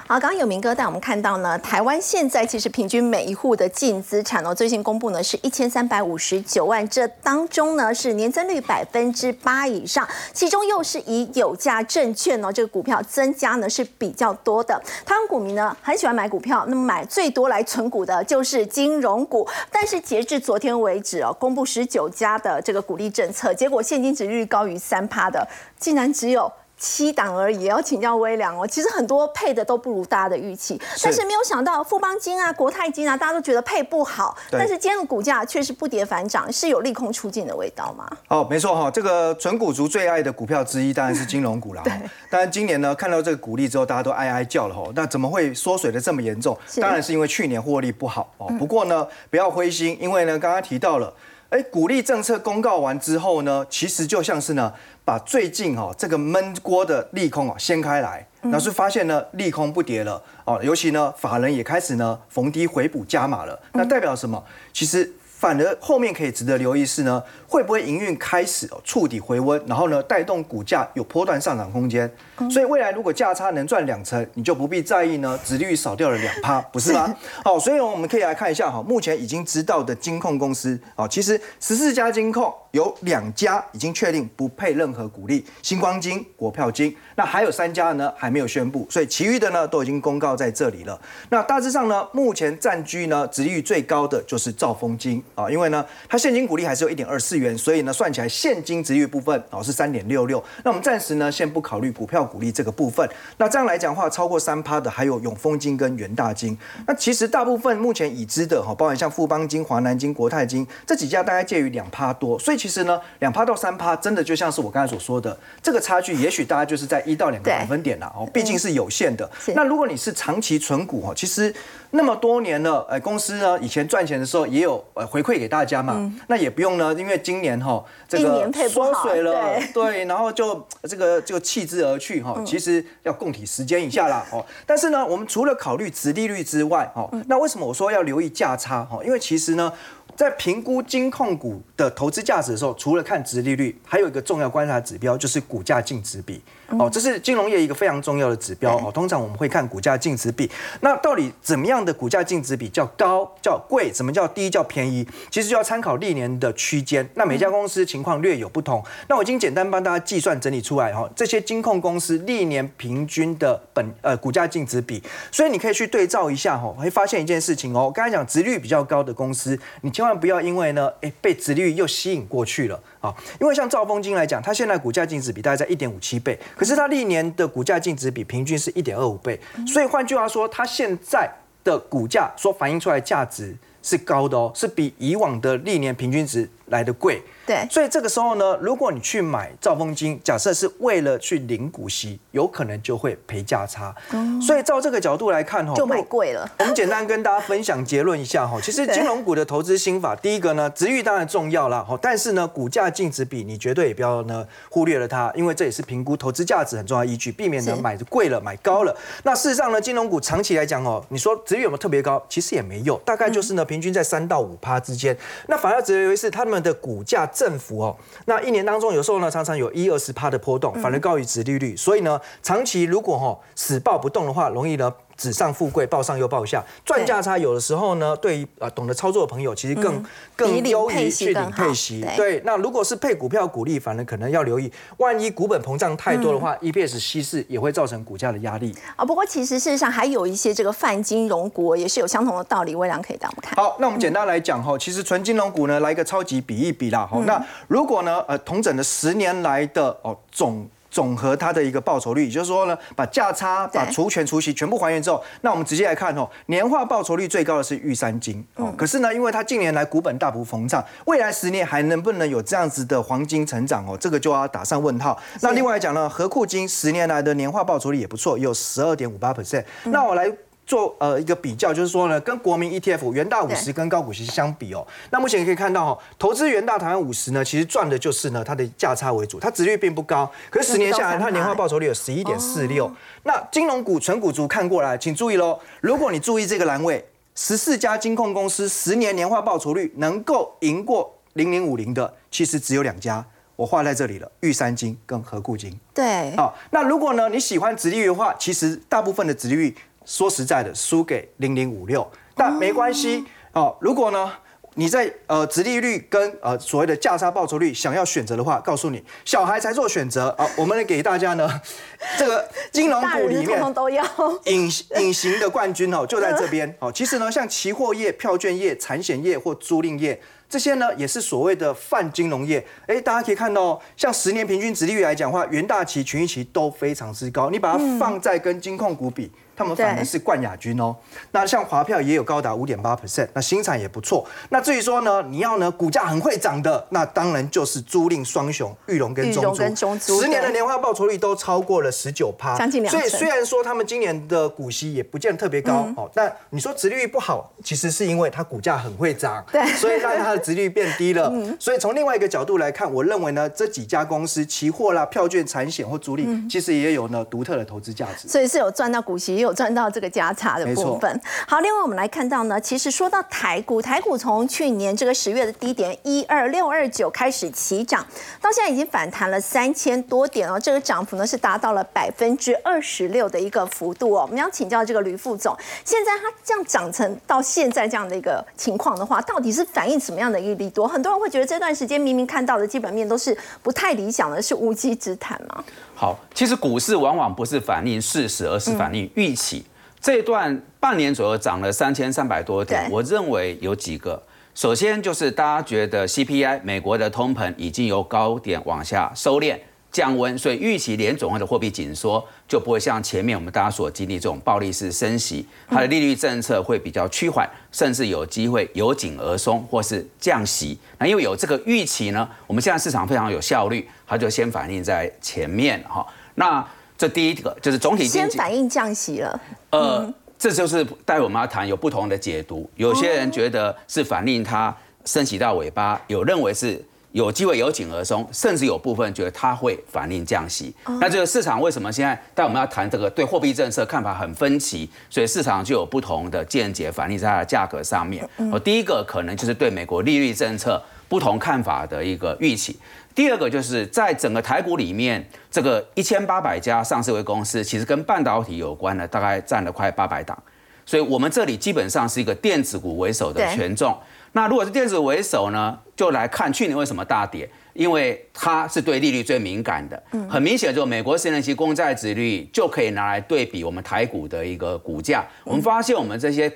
[0.08, 14.74] 好，刚刚有明哥带我们看到呢，台湾现在其实平均每一户的净资产哦，最近公布呢是一千三百五十九万，这当中呢是年增率百分之八以上，其中又是以有价证券哦这个股票增加呢是比较多的。
[15.06, 25.48] 台湾股民呢很喜欢买股票，那么买最多来存股的就是金融股，但是截至昨天为止哦，公布十九家的这个鼓励政策，结果现金值率高于三趴的，
[25.80, 26.52] 竟然只有。
[26.76, 28.68] 七档而已，要请教微良哦。
[28.68, 38.06] 其实很多配的都不如大家的预期，但是没有想到富邦金啊、国泰金啊，大家都觉得配不好，但是今天的股价却是不跌反涨，是有利空出尽的味道吗？
[38.28, 41.82] 哦，没错哈，这个纯股族最爱的股票之一当然是金融股了。
[41.86, 41.94] 对，
[42.30, 44.84] 当然今年呢看到这个股利之后，大家都哀哀叫了哈。
[44.94, 46.58] 那怎么会缩水的这么严重？
[46.82, 48.52] 当然是因为去年获利不好哦。
[48.60, 51.14] 不过呢，不要灰心，因为呢刚刚提到了。
[51.54, 54.74] 哎，鼓励政策公告完之后呢，其实就像是呢，
[55.06, 64.44] 把最近哦这个闷锅的利空啊掀开来，然后是发现呢利空不跌了哦，尤其呢法人也开始呢逢低回补加码了，那代表什么？
[64.74, 67.22] 其实反而后面可以值得留意是呢。
[67.46, 72.10] 会不会营运开始触底回温，然后呢带动股价有波段上涨空间？
[72.50, 77.14] 所以未来如果价差能赚两成，你就不必在意呢，殖利率少掉了两趴， 不是吗？
[77.44, 91.00] 好，所以我们可以来看一下哈，目前已经知道的金控公司啊，其实十四家金控有两家已经确定不配任何股利，星光金、国票金，那还有三家呢还没有宣布，所以其余的呢都已经公告在这里了。
[91.30, 97.56] 那大致上呢，目前占据呢殖利率最高的就是兆丰金啊，因为呢它现金股利还是有一点二四元。
[97.56, 100.44] 所以呢，算起来现金值域部分哦是三点六六。
[100.64, 103.08] 那我们暂时呢先不考虑股票股利这个部分。
[103.38, 106.58] 那这样来讲话，超过三趴的还有永丰金跟元大金。
[106.88, 112.40] 那其实大部分目前已知的哈，包含像富邦金、华南金、国泰金这几家，大概介于两趴多。
[112.40, 118.10] 所以其实呢，两趴到三趴，真的就像是我刚才所说的，这个差距也许大家就是在一到两个百分点啦。
[118.16, 119.30] 哦，毕竟是有限的。
[119.54, 121.54] 那如果你是长期存股哦，其实
[121.90, 126.10] 那么多年了，哎，公司呢以前赚钱的时候也有呃回馈给大家嘛。
[126.28, 132.42] 那也不用呢，因为今年哈，这个缩水了，对， 然后就这个就弃之而去哈。
[132.46, 134.46] 其实要共体时间一下啦，哦。
[134.66, 138.86] 但是呢，我们除了考虑值利率之外，哦，那为什么我说要留意价差？
[138.86, 139.74] 哈，因为其实呢。
[140.16, 146.42] 在评估金控股的投资价值的时候，除了看值利率，还有一个重要观察指标就是股价净值比。
[146.80, 148.78] 哦，这是金融业一个非常重要的指标。
[148.78, 150.50] 哦，通常我们会看股价净值比。
[150.82, 153.92] 那到底怎么样的股价净值比较高、叫贵？
[153.94, 155.08] 什么叫低、叫便宜？
[155.30, 157.08] 其实就要参考历年的区间。
[157.16, 158.84] 那每家公司情况略有不同。
[159.08, 165.02] 那我已经简单帮大家计算整理出来哈，这些金控公司历年平均的本呃股价净值比。
[165.32, 167.92] 所以你可以去对照一下哈，会发现一件事情哦。
[167.94, 173.14] 刚才讲值率比较高的公司，你千万不要因为呢，哎，被殖利率又吸引过去了啊。
[173.40, 181.30] 因为像兆丰金来讲，它现在股价净值比大概在一点五七倍，可是它历年的股价净值比平均是一点二五倍，所以换句话说，它现在
[181.64, 187.22] 的股价所反映出来价值是高的哦，是比以往的历年平均值来的贵。
[187.46, 193.94] 对，所以这个时候呢，如果你去买兆丰金，假设是为了去领股息，有可能就会赔价差。
[194.42, 196.50] 所以照这个角度来看，哈，就买贵了。
[196.60, 208.96] 我们简单跟大家分享结论一下哈， 其实金融股的投资心法，第一个呢，值域当然重要啦，哈，但是呢，股价净值比你绝对也不要呢忽略了它，因为这也是评估投资价值很重要依据，避免呢买贵了买高了。
[209.24, 212.26] 那事实上呢，金融股长期来讲哦，你说值域有没有特别高？
[212.30, 215.16] 其实也没有，大概就是呢平均在三到五趴之间。
[215.48, 217.96] 那反而值得留意是他们的股价振幅哦，
[218.26, 224.92] 那一年当中有时候呢常常有一二十趴的波动，反而高于值利率，所以呢长期如果哈死抱不动的话，容易呢。
[225.24, 230.04] 纸上富贵，报上又报下，赚价差有的时候呢，对于呃懂得操作的朋友，其实更
[230.36, 232.06] 更优于去领配息。
[232.18, 238.76] 对，那如果是配股票股利，反而可能要留意，万一股本膨胀太多的话，EPS 稀释也会造成股价的压力。
[238.98, 243.56] 啊，不过其实事实上还有一些这个泛金融股也是有相同的道理，微良可以带我们看。
[243.56, 247.08] 好，那我们简单来讲哈，其实纯金融股呢，来一个超级比一比啦。
[247.10, 250.68] 好，那如果呢，呃，同整的十年来的哦总。
[250.94, 258.72] 总和它的一个报酬率，也就是说呢，把价差、把除权除息全部还原之后，那我们直接来看哦，年化报酬率最高的是玉山金哦。
[258.78, 263.98] 可是呢，因为它近年来股本大幅膨胀，未来十年还能不能有这样子的黄金成长哦？
[264.00, 265.20] 这个就要打上问号。
[265.42, 269.64] 那另外来讲呢，和库金十年来的年化报酬率也不错，有十二点五八 percent。
[269.86, 270.32] 那我来。
[270.66, 282.90] 做呃一个比较，就是说呢，跟国民 ETF 元大五十跟高股息相比哦，那目前可以看到哈，投资元大台湾五十呢，其实赚的就是呢它的价差为主，它值率并不高，可是十年下来它年化报酬率有十一点四六。
[283.24, 293.26] 那金融股纯股族看过来，请注意喽，如果你注意这个栏位，十四家金控公司十年年化报酬率能够赢过零零五零的，其实只有两家，
[293.58, 295.78] 我画在这里了，玉山金跟和固金。
[295.94, 299.76] 对，好，那如果呢你喜欢直利率的话，其实大部分的直利率。
[300.06, 303.76] 说实在的，输给零零五六，但没关系哦。
[303.80, 304.32] 如果呢，
[304.76, 310.50] 你在呃，殖利率跟呃所谓的价差报酬率想要选择的话，告诉你，小孩才做选择啊。
[310.58, 311.62] 我们给大家呢，
[312.18, 314.04] 这个金融股里面都要
[314.46, 314.68] 隐
[315.00, 316.92] 隐形的冠军哦， 就在这边哦。
[316.92, 322.66] 其实呢，像期货业、票券业、产险业或租赁业这些呢，也是所谓的泛金融业。
[322.88, 327.52] 哎，大家可以看到，像十年平均殖利率来讲的话，元大期、群益期都非常之高。
[327.52, 329.32] 你把它放在跟金控股比。
[329.56, 330.96] 他们反而是冠亚军哦。
[331.32, 334.26] 那像华票也有高达五点八 percent，那新产也不错。
[334.50, 339.54] 那至于说呢，你要呢股价很会涨的，那当然就是租赁双雄玉龙跟中
[340.00, 351.32] 租，十年的年化报酬率都超过了十九趴，将近两所以虽然说他们今年的股息也不见特别高哦，但你说殖利率不好，其实是因为它股价很会涨， 对，所以让它的殖利率变低了。
[351.60, 358.28] 所以从另外一个角度来看，我认为呢，这几家公司期货啦、票券、产险或租赁，其实也有呢独特的投资价值。
[358.28, 359.43] 所以是有赚到股息。
[359.44, 361.22] 有赚到这个加差的部分。
[361.48, 368.06] 好，另外我们来看到呢，其实说到台股，台股从去年这个十月的低点一二六二九开始起涨，
[368.42, 374.22] 到现在已经反弹了三千多点哦，这个涨幅呢是达到了百分之二十六的一个幅度哦。
[374.24, 380.88] 我们要请教这个吕副总，现在它这样涨成到现在这样的一个情况的话，到底是反映什么样的一个利多？
[380.88, 385.64] 很多人会觉得这段时间明明看到的基本面都是不太理想的，是无稽之谈吗？
[386.04, 389.64] 好，其实股市往往不是反映事实，而是反映预期。
[390.02, 394.22] 这段半年左右涨了三千三百多点，我认为有几个。
[394.54, 399.58] 首先就是大家觉得 CPI 美国的通膨已经由高点往下收敛
[399.94, 410.78] 降温，所以预期联总会的货币紧缩就不会像前面我们大家所经历这种暴力式升息，它的利率政策会比较趋缓，甚至有机会由紧而松或是降息。
[410.98, 413.88] 那因为有这个预期呢，我们现在市场非常有效率。
[414.06, 416.64] 它就先反映在前面哈，那
[416.96, 419.42] 这第一个就是总体先反映降息了。
[419.72, 424.76] 呃，这就是待会我们要谈有不同的解读，有些人觉得是反映它
[425.06, 430.74] 升息到尾巴，有认为是有机会由紧而松，甚至有部分觉得它会反应降息。
[431.00, 438.28] 那这个市场为什么现在但我们要谈这个对货币政策看法很分歧，所以市场就有不同的见解反映在它的价格上面。
[438.52, 442.80] 哦，第一个可能就是对美国利率政策不同看法的一个预期。
[443.14, 450.36] 第二个就是在整个台股里面，这个一千八百家上市为公司，其实跟半导体有关的，大概占了快八百档。
[450.84, 453.96] 所以，我们这里基本上是一个电子股为首的权重。
[454.34, 460.04] 那如果是电子为首呢，就来看去年为什么大跌，因为它是对利率最敏感的。
[460.30, 465.26] 很明显，就美国十年期公债殖率就可以拿来对比我们台股的一个股价。
[465.46, 466.52] 我们发现，我们这些。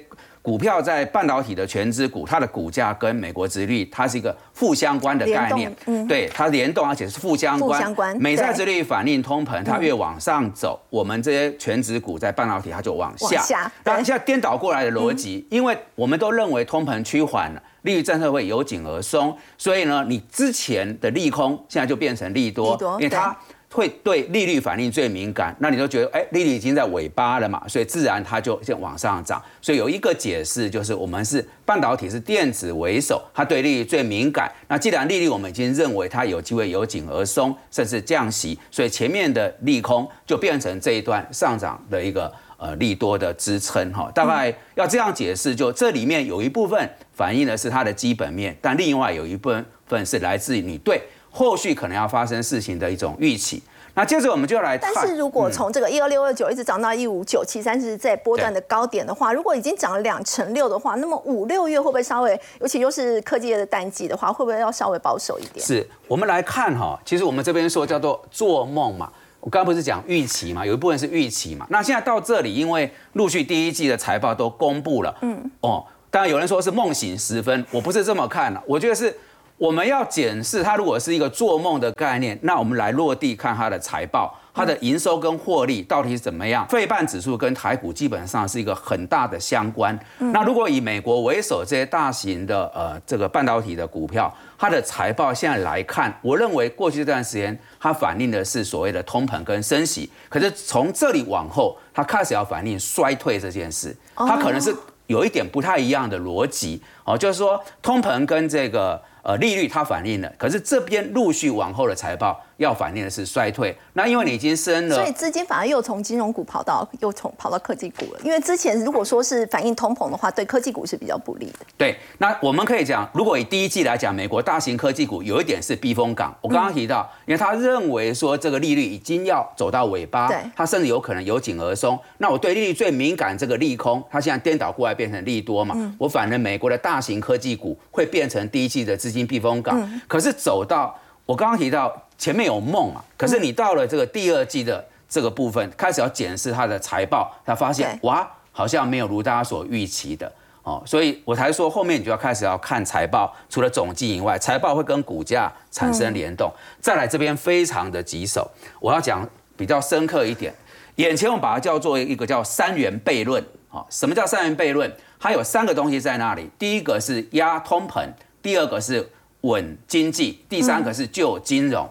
[0.48, 5.70] 股票在半导体的全资股，它的股价跟美国殖率，它是一个负相关的概念。
[5.88, 7.82] 嗯，对，它联动，而且是负相关。
[7.82, 8.18] 相关。
[8.18, 13.42] 美债殖率反映通膨，它越往上走，我们这些全职股在半导体它就往下。
[13.42, 13.70] 下。
[13.84, 23.36] 当然，现在颠倒过来的逻辑，因为我们都认为通膨趋缓了，利率政策会由紧而松，所以呢，你之前的利空现在就变成利多，因为它。
[23.70, 29.44] 会对利率反应最敏感，那你就觉得，哎，利率已经在尾巴了嘛，所以自然它就先往上涨。
[29.62, 34.50] 所以有一个解释就是，我们是半导体是电子为首，它对利率最敏感。
[34.68, 44.10] 那既然利率我们已经认为它有机会由紧而松，甚至降息，所以前面的利空就变成这一段上涨的一个呃利多的支撑哈。
[44.16, 49.66] 大概要这样解释，就这里面有一部分反映的是它的基本面，但另外有一部分。
[50.06, 51.02] 是来自于你对
[51.38, 53.62] 后续可能要发生事情的一种预期。
[53.94, 65.64] 那接着我们就来看，但是如果从这个一二六二九一直涨到一五九七三，是在波段的高点的话，如果已经涨了两成六的话，那么五六月会不会稍微，尤其又是科技业的淡季的话，会不会要稍微保守一点？
[65.66, 69.12] 是我们来看哈，其实我们这边说叫做做梦嘛。
[69.40, 71.66] 我刚刚不是讲预期嘛，有一部分是预期嘛。
[71.70, 79.16] 那现在到这里，因为陆续第一季的财报都公布了，嗯，哦，当然有人说是梦醒时分，我不是这么看的，我觉得是。
[79.58, 86.68] 我们要检视它，如果是一个做梦的概念，那我们来落地看它的财报，它的营收跟获利到底是怎么样？
[86.68, 89.98] 费半指数跟台股基本上是一个很大的相关。
[90.20, 104.72] 那如果以美国为首这些大型的呃这个半导体的股票，它的财报现在来看，我认为过去这段时间它反映的是所谓的通膨跟升息，可是从这里往后，它开始要反映衰退这件事，它可能是
[105.08, 109.02] 有一点不太一样的逻辑哦，就是说通膨跟这个。
[109.24, 112.42] 呃，利率它反映了，可是这边陆续往后的财报。
[112.58, 118.20] 要反映的是衰退，那因为你已经升了，所以资金反而又从金融股跑到又从跑到科技股了。
[118.24, 121.60] 因为之前如果说是反映通膨的话，对科技股是比较不利的。
[121.78, 126.36] 对，那我们可以讲，如果以第一季来讲，美国大型科技股有一点是避风港。
[126.42, 132.00] 我刚刚提到，因为他认为说这个利率已经要走到尾巴，对，它甚至有可能由紧而松。
[132.18, 135.94] 那我对利率最敏感这个利空，它现在颠倒过来变成利多嘛？
[136.00, 140.02] 我反正美国的大型科技股会变成第一季的资金避风港。
[140.08, 140.94] 可是走到
[141.26, 142.04] 我刚刚提到。
[142.20, 143.04] 前面有梦嘛？
[143.16, 156.52] 可是你到了这个第二季的这个部分，开始要检视它的财报，他发现哇，好像没有如大家所预期的哦，所以我才说后面你就要开始要看财报，除了总计以外，财报会跟股价产生联动。
[156.82, 159.24] 再来这边非常的棘手，我要讲
[159.56, 160.52] 比较深刻一点。
[160.96, 163.40] 眼前我们把它叫做一个叫三元悖论
[163.70, 163.86] 啊。
[163.92, 164.92] 什么叫三元悖论？
[165.20, 168.08] 它有三个东西在那里，第一个是压通膨，
[168.42, 169.10] 第二个是
[169.42, 171.90] 稳经济，第三个是救金融。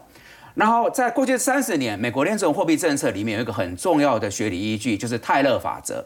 [0.54, 6.04] 然后，在过去三十年，美国联总货币政策里面有一个很重要的学理依据，就是泰勒法则。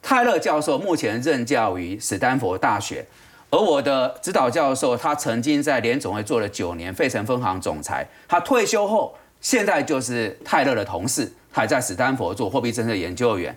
[0.00, 3.04] 泰勒教授目前任教于史丹佛大学，
[3.50, 8.08] 而我的指导教授他曾经在联总会做了九年费城分行总裁。
[8.26, 13.54] 他退休后，现在就是泰勒的同事，还在史丹佛做货币政策研究员。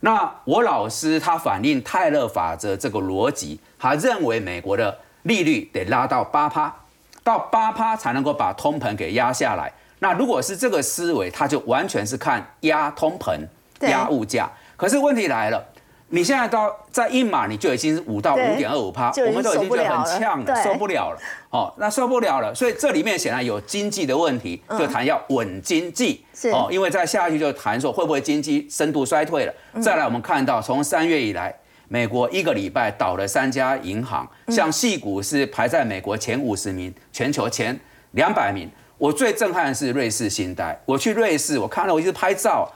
[0.00, 6.74] 那我老师他反映泰勒法则这个逻辑，他认为美国的利率得拉到八趴，
[7.22, 9.70] 到八趴才能够把通膨给压下来。
[9.98, 13.38] 那如果是这个思维，它就完全是看压通膨、
[13.80, 14.50] 压物价。
[14.76, 15.64] 可是问题来了，
[16.08, 21.18] 你现在到在一码，你就已经是五到五点二五趴，我们都已经觉得很呛了，受不了了。
[21.48, 26.24] 哦，那受不了了，所以这里面显然有经济的问题，就谈要稳经济。
[26.52, 29.54] 哦，因为再下去就谈说会不会经济深度衰退了。
[29.80, 31.54] 再来，我们看到从三月以来，
[31.88, 37.78] 美国一个礼拜倒了三家银行，像细股是排在美国前五十名，全球前
[38.12, 38.68] 两百名。
[38.96, 40.80] 我最震撼的是瑞士信贷。
[40.86, 42.70] 我去瑞士，我看了，我一直拍照。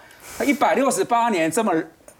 [0.45, 1.73] 一百六十八年这么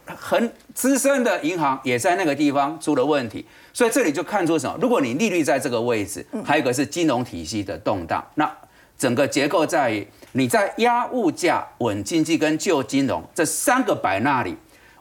[0.07, 3.45] 很资深的银行，也在那个地方出了问题。
[3.73, 4.79] 所以这里就看出什么？
[4.81, 8.25] 如果你利率在这个位置，还有一个是金融体系的动荡。
[8.37, 8.51] 那
[8.97, 14.57] 整个结构在于你在压物价、稳经济跟救金融这三个摆那里。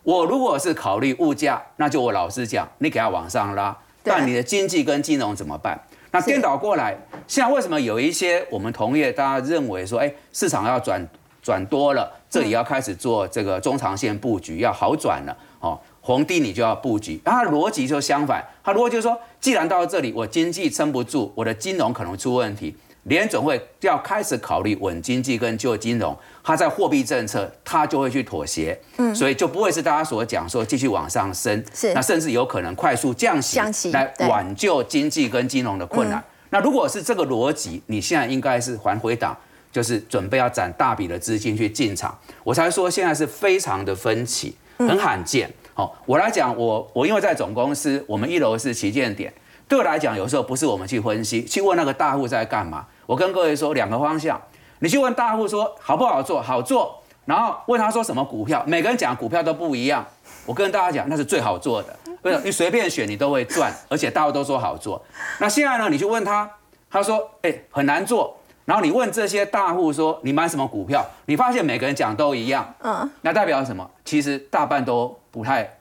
[0.08, 3.78] 我如果是考虑物价，那就我老实讲，你给它往上拉。
[4.02, 5.78] 但你的经济跟金融怎么办？
[6.12, 11.06] 那颠倒过来，现在为什么有一些我们同业大家认为说，哎，市场要转
[11.44, 17.20] 转多了，这里要开始做这个中长线布局，要好转了，哦，红低你就要布局。
[17.26, 26.18] 它逻辑就相反，它逻辑就是说，既然到了这里，我经济撑不住，我的金融可能出问题，联总会要开始考虑稳经济跟救金融，
[26.48, 36.24] 它在货币政策它就会去妥协，嗯，所以就不会是大家所讲说继续往上升，是，那甚至有可能快速降息，降息来挽救经济跟金融的困难。
[36.50, 39.36] 那如果是这个逻辑，你现在应该是还回档，
[39.74, 42.18] 就是准备要攒大笔的资金去进场。
[42.46, 45.52] 我才说现在是非常的分歧，很罕见。
[45.74, 49.34] 好，我来讲，我我因为在总公司，我们一楼是旗舰点，
[49.68, 52.86] 对我来讲，有时候不是我们去分析，去问那个大户在干嘛。
[53.06, 54.42] 我跟各位说两个方向，
[54.80, 60.06] 你去问大户说好不好做，好做，然后问他说什么股票，每个人讲股票都不一样。
[60.46, 61.96] 我跟大家讲，那是最好做的。
[62.22, 62.44] 为什么？
[62.46, 65.04] 你随便选，你都会赚， 而且大户都说好做。
[65.40, 65.90] 那现在呢？
[65.90, 66.50] 你去问他，
[66.90, 72.74] 他说：“哎，很难做。”然后你问这些大户说：“你买什么股票？”你发现每个人讲都一样。
[72.84, 73.10] 嗯。
[73.22, 73.90] 那代表什么？
[74.06, 75.77] 其实大半都不太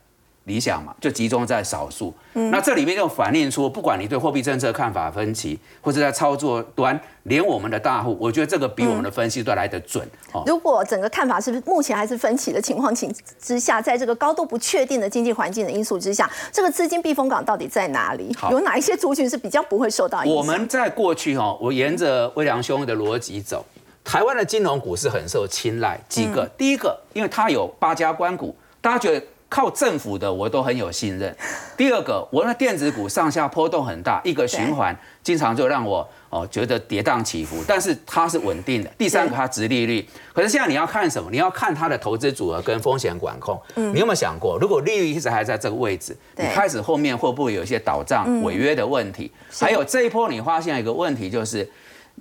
[0.46, 2.14] 理想嘛，就集中在少数。
[2.34, 10.06] 嗯那这里面就反映出，不管你对货币政策看法分歧，或者在操作端，连我们的大户，我觉得这个比我们的分析都来得准。
[10.32, 18.34] 哦，如果整个看法是目前还是分歧的情况情之下，在这个高度不确定的经济环境的因素之下，这个资金避风港到底在哪里？
[18.50, 20.36] 有哪一些族群是比较不会受到影响？
[20.36, 23.66] 我们在过去哈，我沿着威良兄的逻辑走，
[24.04, 25.98] 台湾的金融股是很受青睐。
[26.08, 29.26] 几个，第一个，因为它有八家关股，大家觉得。
[29.56, 31.34] 靠政府的我都很有信任。
[31.78, 38.90] 第二个，我那电子股上下波动很大，一个循环经常就让我哦觉得跌宕起伏，但是它是稳定的。
[38.98, 40.06] 第三个，它值利率。
[40.34, 41.30] 可是现在你要看什么？
[41.30, 43.58] 你要看它的投资组合跟风险管控。
[43.76, 49.32] 嗯，你有没有想过，如果利率一直还在这个位置，你开始后面会不会有一些倒账违约的问题？
[49.58, 51.66] 还有这一波你发现一个问题就是。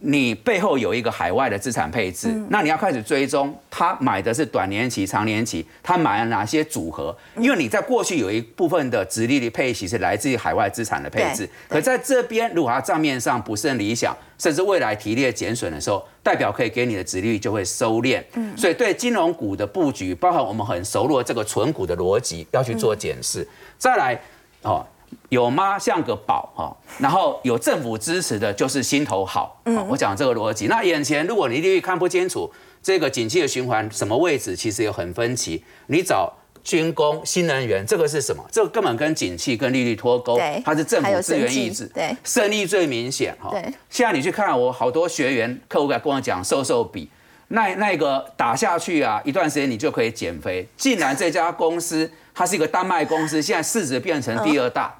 [0.01, 7.15] 你背后有一个海外的资产配置，那你要开始追踪他买的是短年期、长年期，他买了哪些组合？
[7.37, 18.21] 因为你在过去有一部分的直利率配息是来自于海外资产的配置，可在这边如果它账面上不是很理想，甚至未来提列减损的时候，代表可以给你的直利率就会收敛。
[18.33, 23.47] 嗯，所以对金融股的布局，包含我们很熟络这个纯股的逻辑，要去做检视。
[23.77, 24.19] 再来，
[24.61, 24.85] 哦。
[25.29, 29.61] 有妈像个宝哈，然后有政府支持的，就是心头好。
[29.65, 30.67] 嗯，我讲这个逻辑。
[30.67, 32.51] 那眼前如果你利率看不清楚，
[32.81, 35.63] 这个景气的循环什么位置，其实有很分歧。
[35.87, 36.31] 你找
[36.63, 38.43] 军工、新能源，这个是什么？
[38.51, 40.39] 这个根本跟景气跟利率脱钩。
[40.63, 41.85] 它是政府资源意志。
[41.87, 43.49] 对，胜利最明显哈。
[43.51, 47.09] 对，现在你去看我好多学员客户在跟我讲瘦瘦比，
[47.49, 50.67] 那那个打下去啊，一段时间你就可以减肥。
[50.75, 54.95] 竟然这家公司它是一个丹麦公司，现在市值变成第二大。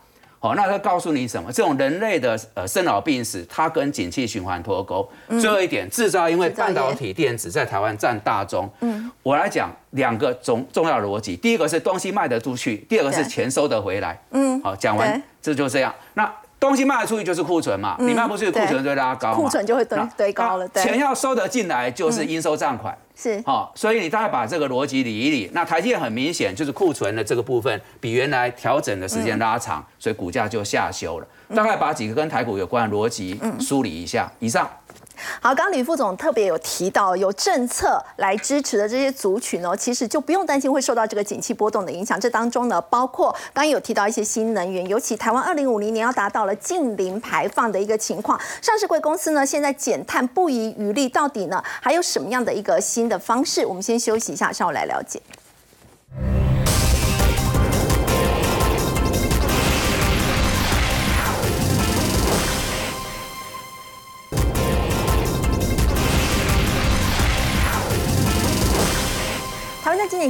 [0.45, 1.51] 哦，那他告诉你什么？
[1.51, 5.07] 这种人类的呃生老病死，它跟景气循环脱钩。
[5.41, 8.69] 最后一点，制造，因为半导体电子在台湾占大宗。
[8.81, 11.35] 嗯，我来讲两个重重要逻辑。
[11.35, 14.19] 第一个是东西卖得出去，第二个是钱收得回来。
[14.31, 15.91] 嗯，好，讲完这就这样。
[16.13, 20.67] 那东西卖得出去就是库存嘛，你卖不出去，库存就拉高库存就会堆堆高了。
[20.69, 22.95] 钱要收得进来，就是应收账款。
[23.15, 25.49] 是，好，所以你大概把这个逻辑理一理。
[25.53, 31.27] 那台积电很明显就是库存的这个部分比原来调整的时间拉长，所以股价就下修了。
[31.55, 34.31] 大概把几个跟台股有关的逻辑梳理一下。
[34.39, 34.69] 以上。
[35.41, 42.19] 好，刚刚吕副总特别有提到，有政策来支持的这些族群哦，其实就不用担心会受到这个景气波动的影响。
[42.19, 53.65] 这当中呢，包括刚刚有提到一些新能源，尤其台湾二零五零年要达到了近零排放的一个情况，上市贵公司呢现在减碳不遗余力，到底呢还有什么样的一个新的方式？
[53.65, 55.21] 我们先休息一下，稍后来了解。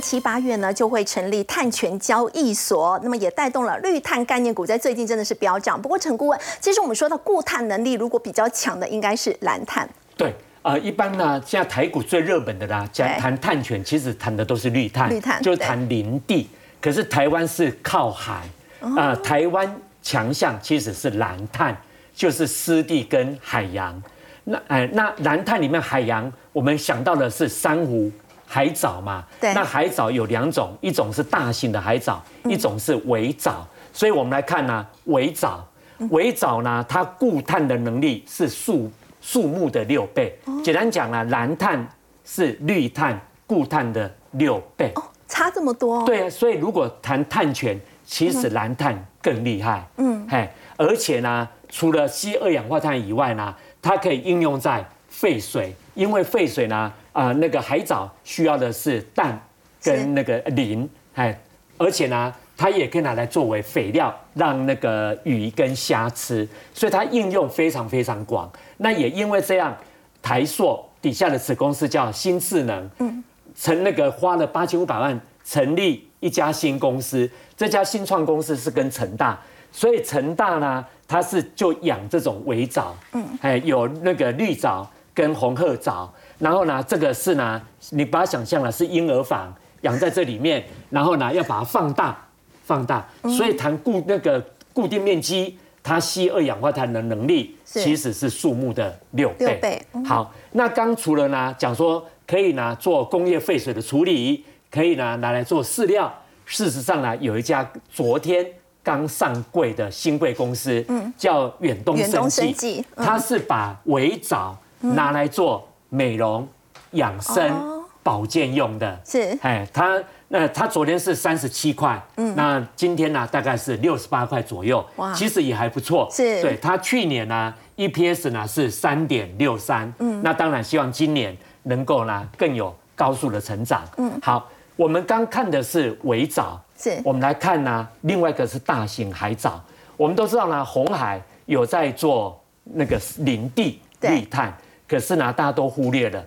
[0.05, 5.81] 七八月呢，就会成立碳权交易所，那么也带动了绿碳概念股在最近真的是飙涨。
[5.81, 9.89] 不过陈顾问，其实我们说到固碳能力，如果比较强的应该是蓝碳。
[10.15, 10.31] 对，
[10.61, 16.47] 呃，一般呢，现在台股最热门的啦，讲谈碳权，其实谈的都是绿碳，绿碳就是谈林地。
[16.79, 18.47] 可是台湾是靠海，
[18.95, 21.75] 啊，台湾强项其实是蓝碳，
[22.13, 23.99] 就是湿地跟海洋。
[24.43, 28.11] 那哎，那蓝碳里面海洋，我们想到的是珊瑚。
[28.45, 33.67] 海藻嘛，那海藻有两种，一种是大型的海藻，一种是微藻。
[33.91, 35.65] 所以我们来看呢，微藻，
[36.09, 38.91] 微藻呢，它固碳的能力是树
[39.21, 40.37] 树木的六倍。
[40.63, 41.87] 简单讲呢，蓝碳
[42.23, 44.91] 是绿碳固碳的六倍。
[44.95, 46.05] 哦，差这么多？
[46.05, 49.87] 对啊，所以如果谈碳权，其实蓝碳更厉害。
[49.97, 54.85] 嗯，嘿，而且呢，除了吸二氧化碳以外呢，它可以应用在
[55.17, 56.91] 废水，因为废水呢。
[57.15, 59.39] 啊，那个海藻需要的是氮
[59.81, 61.39] 跟那个磷，哎，
[61.77, 68.51] 而且呢，它也可以拿来作为肥料，让那个鱼跟虾吃，所以它应用非常非常广。
[68.75, 69.73] 那也因为这样，
[70.21, 73.23] 台塑底下的子公司叫新智能，嗯，
[73.55, 79.39] 成那个花了八千五百万成立一家新公司，这家新创公司是跟成大，
[79.71, 84.85] 所以成大呢，它是就养这种围藻，嗯，哎，有那个绿藻
[85.15, 86.13] 跟红褐藻。
[86.37, 87.59] 然后呢，这个是呢，
[87.89, 89.51] 你把它想象了是婴儿房
[89.81, 92.15] 养在这里面，然后呢要把它放大，
[92.63, 94.43] 放大，所以谈固那个
[94.73, 99.81] 固定面积，它吸二氧化碳的能力其实是树木的六倍。
[100.05, 106.13] 好，那刚除了呢讲说可以呢做工业废水的处理，可以呢拿来做饲料。
[106.47, 108.45] 事实上呢，有一家昨天
[108.83, 114.55] 刚上柜的新贵公司，嗯，叫远东生技，它是把围藻
[114.93, 115.67] 拿来做。
[115.87, 116.45] 美容、
[116.91, 119.37] 养生、保健用的，是。
[119.41, 125.13] 哎，它那它昨天是三十七块，嗯，那今天呢大概是六十八块左右，哇。
[125.13, 126.09] 其实也还不错。
[126.11, 126.41] 是。
[126.41, 133.83] 对它去年呢 EPS 呢是三点六三，嗯，那当然希望今年能够呢更有高速的成长。
[133.95, 136.99] 嗯，好，我们刚看的是微藻，是。
[137.05, 139.63] 我们来看呢，另外一个是大型海藻。
[139.95, 144.09] 我们都知道呢，红海有在做那个林地对。
[144.09, 144.53] 绿碳，
[144.87, 146.23] 可是呢，大家都忽略了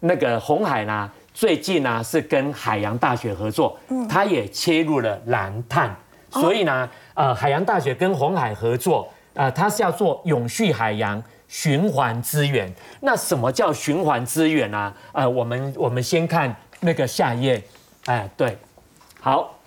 [0.00, 3.78] 那个红海呢，最近呢是跟海洋大学合作，
[4.08, 5.94] 它也切入了蓝碳，
[6.30, 11.22] 所以呢，呃，海洋大学跟红海合作，呃，它是要做永续海洋。
[11.50, 12.70] 循环资源，
[13.00, 17.62] 那什么叫循环资源呢、呃，我们我们先看那个下一页，
[18.04, 18.54] 哎，对，
[19.18, 19.58] 好，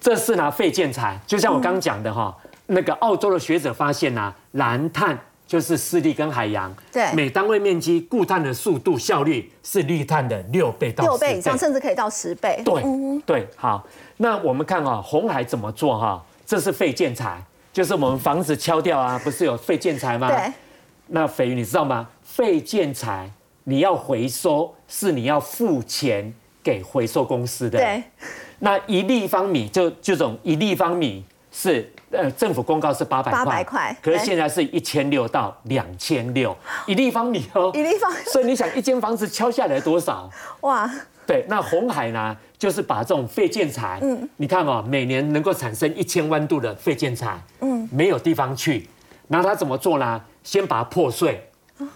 [0.00, 2.34] 这是呢废建材，就像我刚讲的哈，
[2.68, 5.18] 那个澳洲的学者发现呢，蓝碳
[5.52, 12.62] 就是湿地跟海洋，对每单位面积固碳的速度效率是绿碳的六倍到10六倍以上，甚至可以到十倍。
[12.64, 12.82] 对
[13.26, 13.86] 对，好，
[14.16, 16.24] 那我们看啊，红海怎么做哈？
[16.46, 17.38] 这是废建材，
[17.70, 20.26] 就是我们房子敲掉啊，不是有废建材吗？
[20.28, 20.50] 对。
[21.08, 22.08] 那斐鱼你知道吗？
[22.22, 23.30] 废建材
[23.64, 26.32] 你要回收，是你要付钱
[26.62, 27.78] 给回收公司的。
[27.78, 28.02] 对。
[28.60, 31.22] 那一立方米就这种一立方米
[31.54, 40.30] 是呃政府公告是八百块，800块可是现在是一千六到两千六一立方米哦， 一立方 所以你想一间房子敲下来多少？
[40.62, 40.90] 哇，
[41.26, 48.88] 对，那红海呢，就是把这种废建材，嗯，你看哦，每年能够产生一千万度的废建材，嗯，没有地方去，
[49.28, 50.20] 然后他怎么做呢？
[50.42, 51.48] 先把它破碎，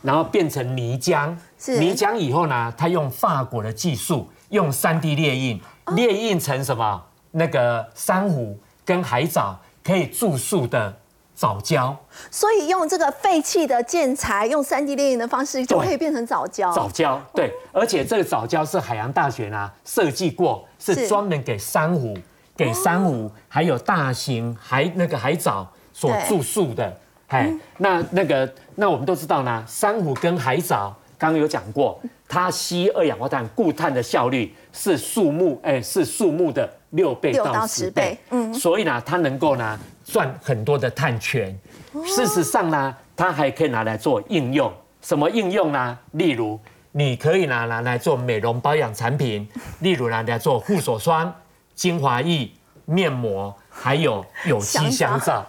[0.03, 1.79] 然后变成泥浆，是。
[1.79, 5.61] 泥浆以后呢，他用法国的技术，用三 D 列印，
[5.95, 7.03] 列印成什么？
[7.33, 10.97] 那个珊瑚跟海藻可以住宿的
[11.35, 11.95] 藻礁。
[12.31, 16.73] 所以用这个废弃的建材，用三 D 列印的方式，就可以变成藻礁。
[16.73, 21.09] 藻礁，对，而且这个藻礁是海洋大学呢设计过，是是。
[21.09, 22.17] 专门给珊瑚、
[22.57, 26.97] 给珊瑚还有大型海那个海藻所住宿的。
[27.29, 38.19] 哎，那那个那我们都知道呢，珊瑚跟海藻刚刚有讲过，它吸二氧化碳固碳的效率是树木，哎，是树木的六倍到到十倍。
[38.31, 41.59] 嗯所以呢，它能够呢赚很多的碳权。
[41.93, 44.73] 哦事实上呢，它还可以拿来做应用。
[45.01, 45.99] 什么应用呢？
[46.13, 46.59] 例如，
[46.93, 49.49] 你可以拿拿来做美容保养产品，
[49.81, 51.33] 例如拿来做护手霜、
[51.75, 52.51] 精华液、
[52.85, 55.47] 面膜，还有有机香皂。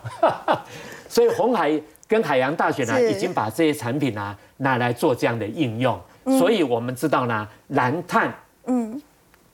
[1.09, 5.99] 所以红海跟海洋大学呢，已经把这些产品呢拿来做这样的应用。
[6.26, 8.34] 嗯所以我们知道呢，蓝碳
[8.66, 9.01] 嗯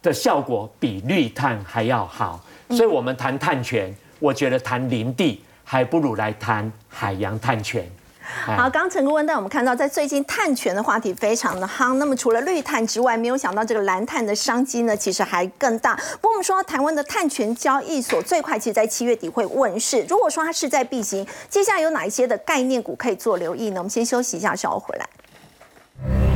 [0.01, 2.43] 的效果比绿碳还要好。
[2.69, 7.87] 嗯所以我们谈碳权，我觉得谈林地还不如来谈海洋碳权。
[8.47, 11.93] 哎好，刚刚陈顾问带我们看到，在最近碳权的话题非常的夯。
[11.93, 15.95] 那么除了绿碳之外，没有想到这个蓝碳的商机呢，其实还更大。
[16.19, 20.05] 不过我们说台湾的碳权交易所最快其实在七月底会问世。
[20.09, 23.79] 如果说它势在必行，接下来有哪一些的概念股可以做留意呢？
[23.79, 26.32] 我们先休息一下，稍后回来。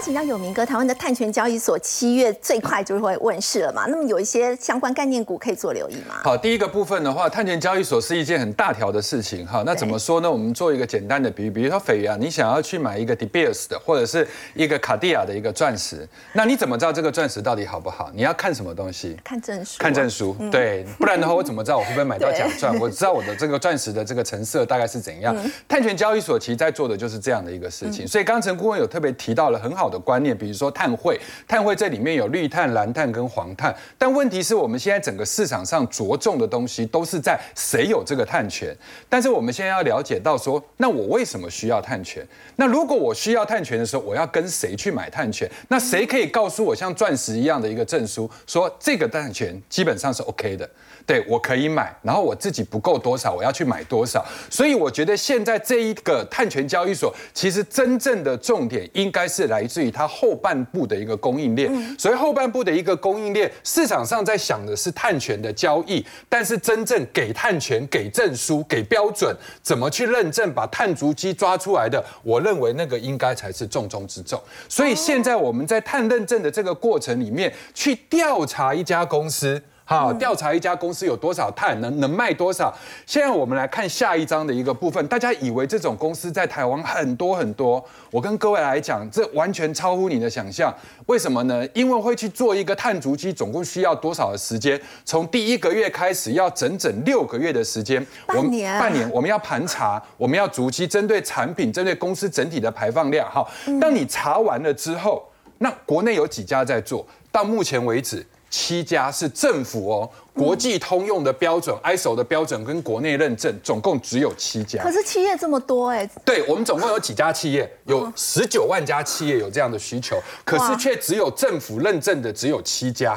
[0.00, 3.84] 好，请教有明哥，台湾的碳权交易所七月最快就会问世了嘛？
[3.86, 6.14] 那么有一些相关概念股可以做留意吗？
[6.24, 9.62] 好，第一个部分的话，碳权交易所是一件很大条的事情哈。
[9.66, 10.30] 那怎么说呢？
[10.30, 18.10] 我们做一个简单的比喻，比如说斐啊，你想要去买一个 De Beers 的，或者是一个卡地亚的一个钻石，那你怎么知道这个钻石到底好不好？
[18.14, 19.14] 你要看什么东西？
[19.22, 22.74] 看证书，看证书，对，不然的话，我怎么知道我会不会买到假钻？
[22.80, 25.36] 我知道我的这个钻石的这个成色大概是怎样。
[25.68, 28.08] 碳权交易所其实在做的就是这样的一个事情。
[28.08, 38.74] 所以刚刚陈顾问有特别提到了很好的观念，比如说碳汇，碳汇这里面有绿碳、蓝碳跟黄碳，但问题是我们现在整个市场上着重的东西都是在谁有这个碳权，
[39.08, 42.26] 但是我们现在要了解到说，那我为什么需要碳权？
[42.56, 45.50] 那如果我需要碳权的时候，我要跟谁去买碳权？
[45.68, 50.68] 那谁可以告诉我像钻石一样的一个证书，说这个碳权基本上是 OK 的？
[51.10, 54.24] 对我可以买，然后我自己不够多少，我要去买多少。
[54.48, 61.68] 所以我觉得现在这一个碳权交易所，其实真正的重点应该是来自于它后半部的一个供应链。
[61.98, 69.34] 所以后半部的一个供应链，市场上在想的是碳权的交易，但是真正给碳权、给证书、给标准，
[69.64, 74.40] 怎么去认证，把碳足迹抓出来的，我认为那个应该才是重中之重。
[74.68, 79.60] 所以现在我们在碳认证的这个过程里面，去调查一家公司。
[79.90, 82.72] 好，调查一家公司有多少碳，能能卖多少。
[83.06, 90.72] 现在我们来看下一章的一个部分，大家以为这种公司在台湾很多很多，我跟各位来讲，这完全超乎你的想象。
[91.06, 91.66] 为什么呢？
[91.74, 94.80] 因为会去做一个碳足迹，总共需要多少的时间？
[95.04, 98.06] 从第一个月开始，要整整六个月的时间。
[98.28, 103.28] 半年半年，我们要盘查，我们要足迹，针对产品，针对公司整体的排放量。
[103.28, 105.28] 好，当你查完了之后，
[105.58, 107.04] 那国内有几家在做？
[107.32, 108.24] 到目前为止。
[108.50, 114.82] 七家是政府哦，国际通用的标准、ISO 的标准跟国内认证，总共只有七家。
[114.82, 117.72] 可是企业这么多哎，对我们总共有几家企业？
[117.86, 123.16] 有十九万家企业有这样的需求，可是却只有政府认证的只有七家。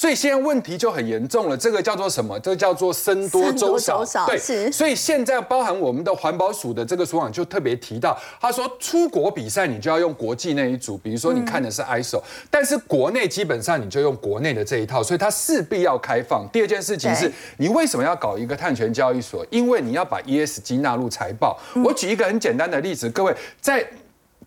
[0.00, 2.40] 所以现在问题就很严重了，这个叫做什么？
[2.40, 4.02] 这个叫做僧多粥少。
[4.26, 4.38] 对，
[4.72, 16.48] 所以现在包含我们的环保署的这个署长就特别提到，他说出国比赛你就要用国际那一组，比如说你看的是 ISO，但是国内基本上你就用国内的这一套，所以它势必要开放。
[16.50, 19.46] 第二件事情是你为什么要搞一个碳权交易所？
[19.50, 21.60] 因为你要把 ESG 纳入财报。
[21.84, 23.86] 我举一个很简单的例子，各位在。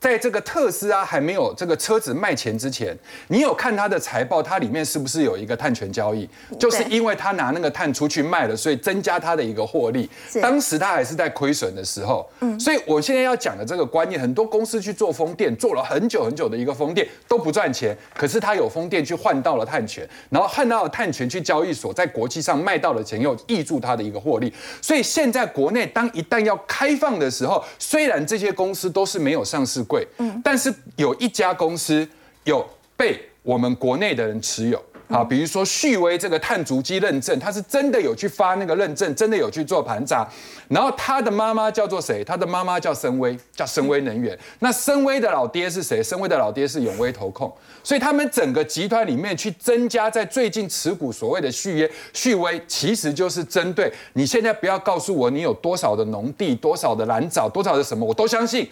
[0.03, 2.93] 在这个特斯拉还没有这个车子卖钱之前，
[3.29, 6.29] 你有看它的财报，它里面是不是有一个碳权交易？
[6.59, 10.09] 就是因为他拿那个碳出去卖了，所以增加它的一个获利。
[10.41, 12.29] 当时它还是在亏损的时候。
[12.41, 24.53] 嗯，所以我现在要讲的这个观念，很多公司去做风电，做了很久很久的一个风电都不赚钱，可是它有风电去换到了碳权，然后换到了碳权去交易所，在国际上卖到了钱，又挹注它的一个获利。
[24.81, 29.81] 所以现在国内当一旦要开放的时候，虽然这些公司都是没有上市。
[29.93, 32.07] 贵，嗯，但是有一家公司
[32.45, 32.67] 有
[32.97, 40.27] 被我们国内的人持有，好，比如说旭威这个碳足迹认证，他是真的有去发那个认证，真的有去做盘查，
[40.69, 42.23] 然后他的妈妈叫做谁？
[42.23, 44.37] 他的妈妈叫深威，叫深威能源。
[44.59, 46.01] 那深威的老爹是谁？
[46.01, 58.67] 深威的老爹是永威投控，所以他们整个集团里面去增加在最近持股所谓的续约旭威，其实就是针对你现在不要告诉我你有多少的农地、多少的蓝藻、多少的什么，我都相信。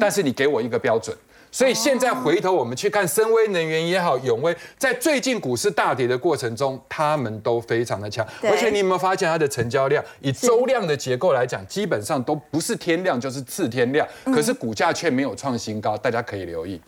[0.00, 1.16] 但是你给我一个标准，
[1.50, 16.80] 所以现在回头我们去看深威能源也好，永威在最近股市大跌的过程中，他们都非常的强，而且你有没有发现它的成交量，以周量的结构来讲，基本上都不是天量就是次天量，可是股价却没有创新高，大家可以留意。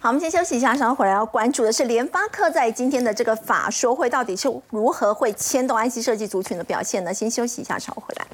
[0.00, 7.14] 好，我们先休息一下，稍后回来要关注的是联发科在今天的这个法说会到底是如何会牵动 IC 设计族群的表现呢？
[7.14, 8.26] 先休息一下，稍后回来。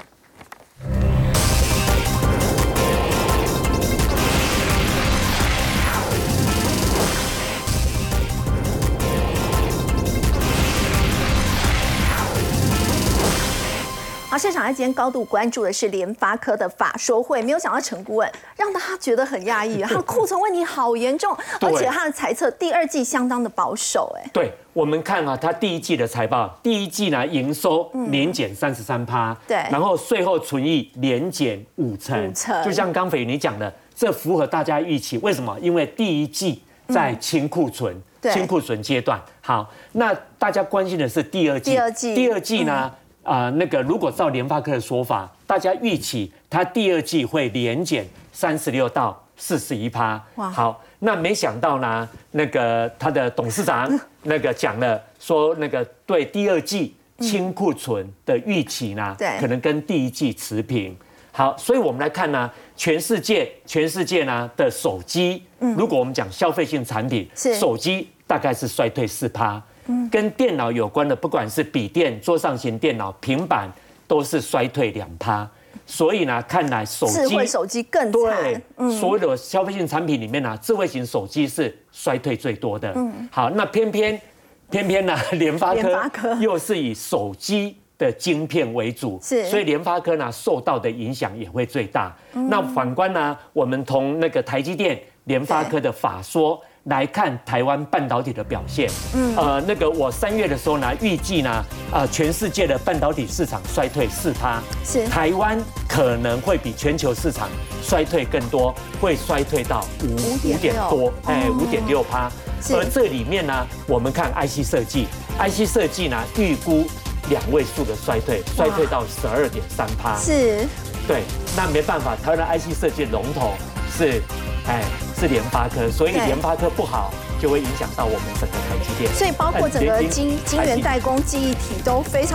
[14.36, 24.14] 市场在今天高度关注的是联发科的法说会，没有想到陈顾问让大家觉得很压抑， 他的库存问题好严重，而且他的猜测第二季相当的保守。
[24.18, 32.32] 哎，对我们看啊，他第一季的财报，第一季呢营收年减三十三趴，对，然后税后存益年减五成，
[32.64, 35.16] 就像刚斐你讲的，这符合大家预期。
[35.18, 35.58] 为什么？
[35.60, 37.96] 因为第一季在清库存，
[38.32, 39.20] 清库存阶段。
[39.40, 42.92] 好，那大家关心的是第二季，第二季，第二季呢？
[43.26, 50.22] 啊，那个如果照联发科的说法，大家预期它第二季会连减三十六到四十一趴。
[50.36, 53.90] 哇，好，那没想到呢，那个他的董事长
[54.22, 60.96] 那个讲了，说那个对第二季清库存的预期呢，对，可能跟第一季持平。
[61.32, 69.62] 好，所以我们来看呢，全世界全世界呢的手机，如果我们讲消费性产品，手机大概是衰退四趴。
[70.10, 73.70] 跟电脑有关的，不管是笔电、桌上型电脑、平板，
[74.06, 75.48] 都是衰退两趴。
[75.84, 78.62] 所以呢，看来手机智慧手机更惨。
[78.98, 82.92] 所有的消费性产品里面呢，智慧型手机是衰退最多的。
[82.96, 84.20] 嗯，好，那偏偏
[84.68, 85.74] 偏偏呢，联发
[86.08, 92.12] 科又是以手机的晶片为主，是，所以联发科呢受到的影响也会最大。
[92.32, 96.60] 那反观呢，我们同那个台积电、联发科的法说。
[96.86, 105.06] 来看台湾半导体的表现，嗯，呃，那个我三月的时候呢，预计呢，啊，全世界的半导体市场衰退四趴，是。
[105.08, 105.58] 台湾
[105.88, 107.48] 可能会比全球市场
[107.82, 110.14] 衰退更多，会衰退到五
[110.48, 112.30] 五点多，哎，五点六趴。
[112.70, 115.06] 而这里面呢，我们看 IC 设计
[115.38, 116.86] ，IC 设计呢，预估
[117.28, 120.66] 两位数的衰退，衰退到十二点三趴，是，
[121.06, 121.22] 对，
[121.56, 123.54] 那没办法，台湾的 IC 设计龙头
[123.90, 124.22] 是。
[124.68, 124.82] 哎，
[125.16, 129.08] 是联发科，所以联发科不好，就会影响到我们整个台积电。
[129.14, 132.34] 所以包括整个晶晶圆代工、记忆体都非常。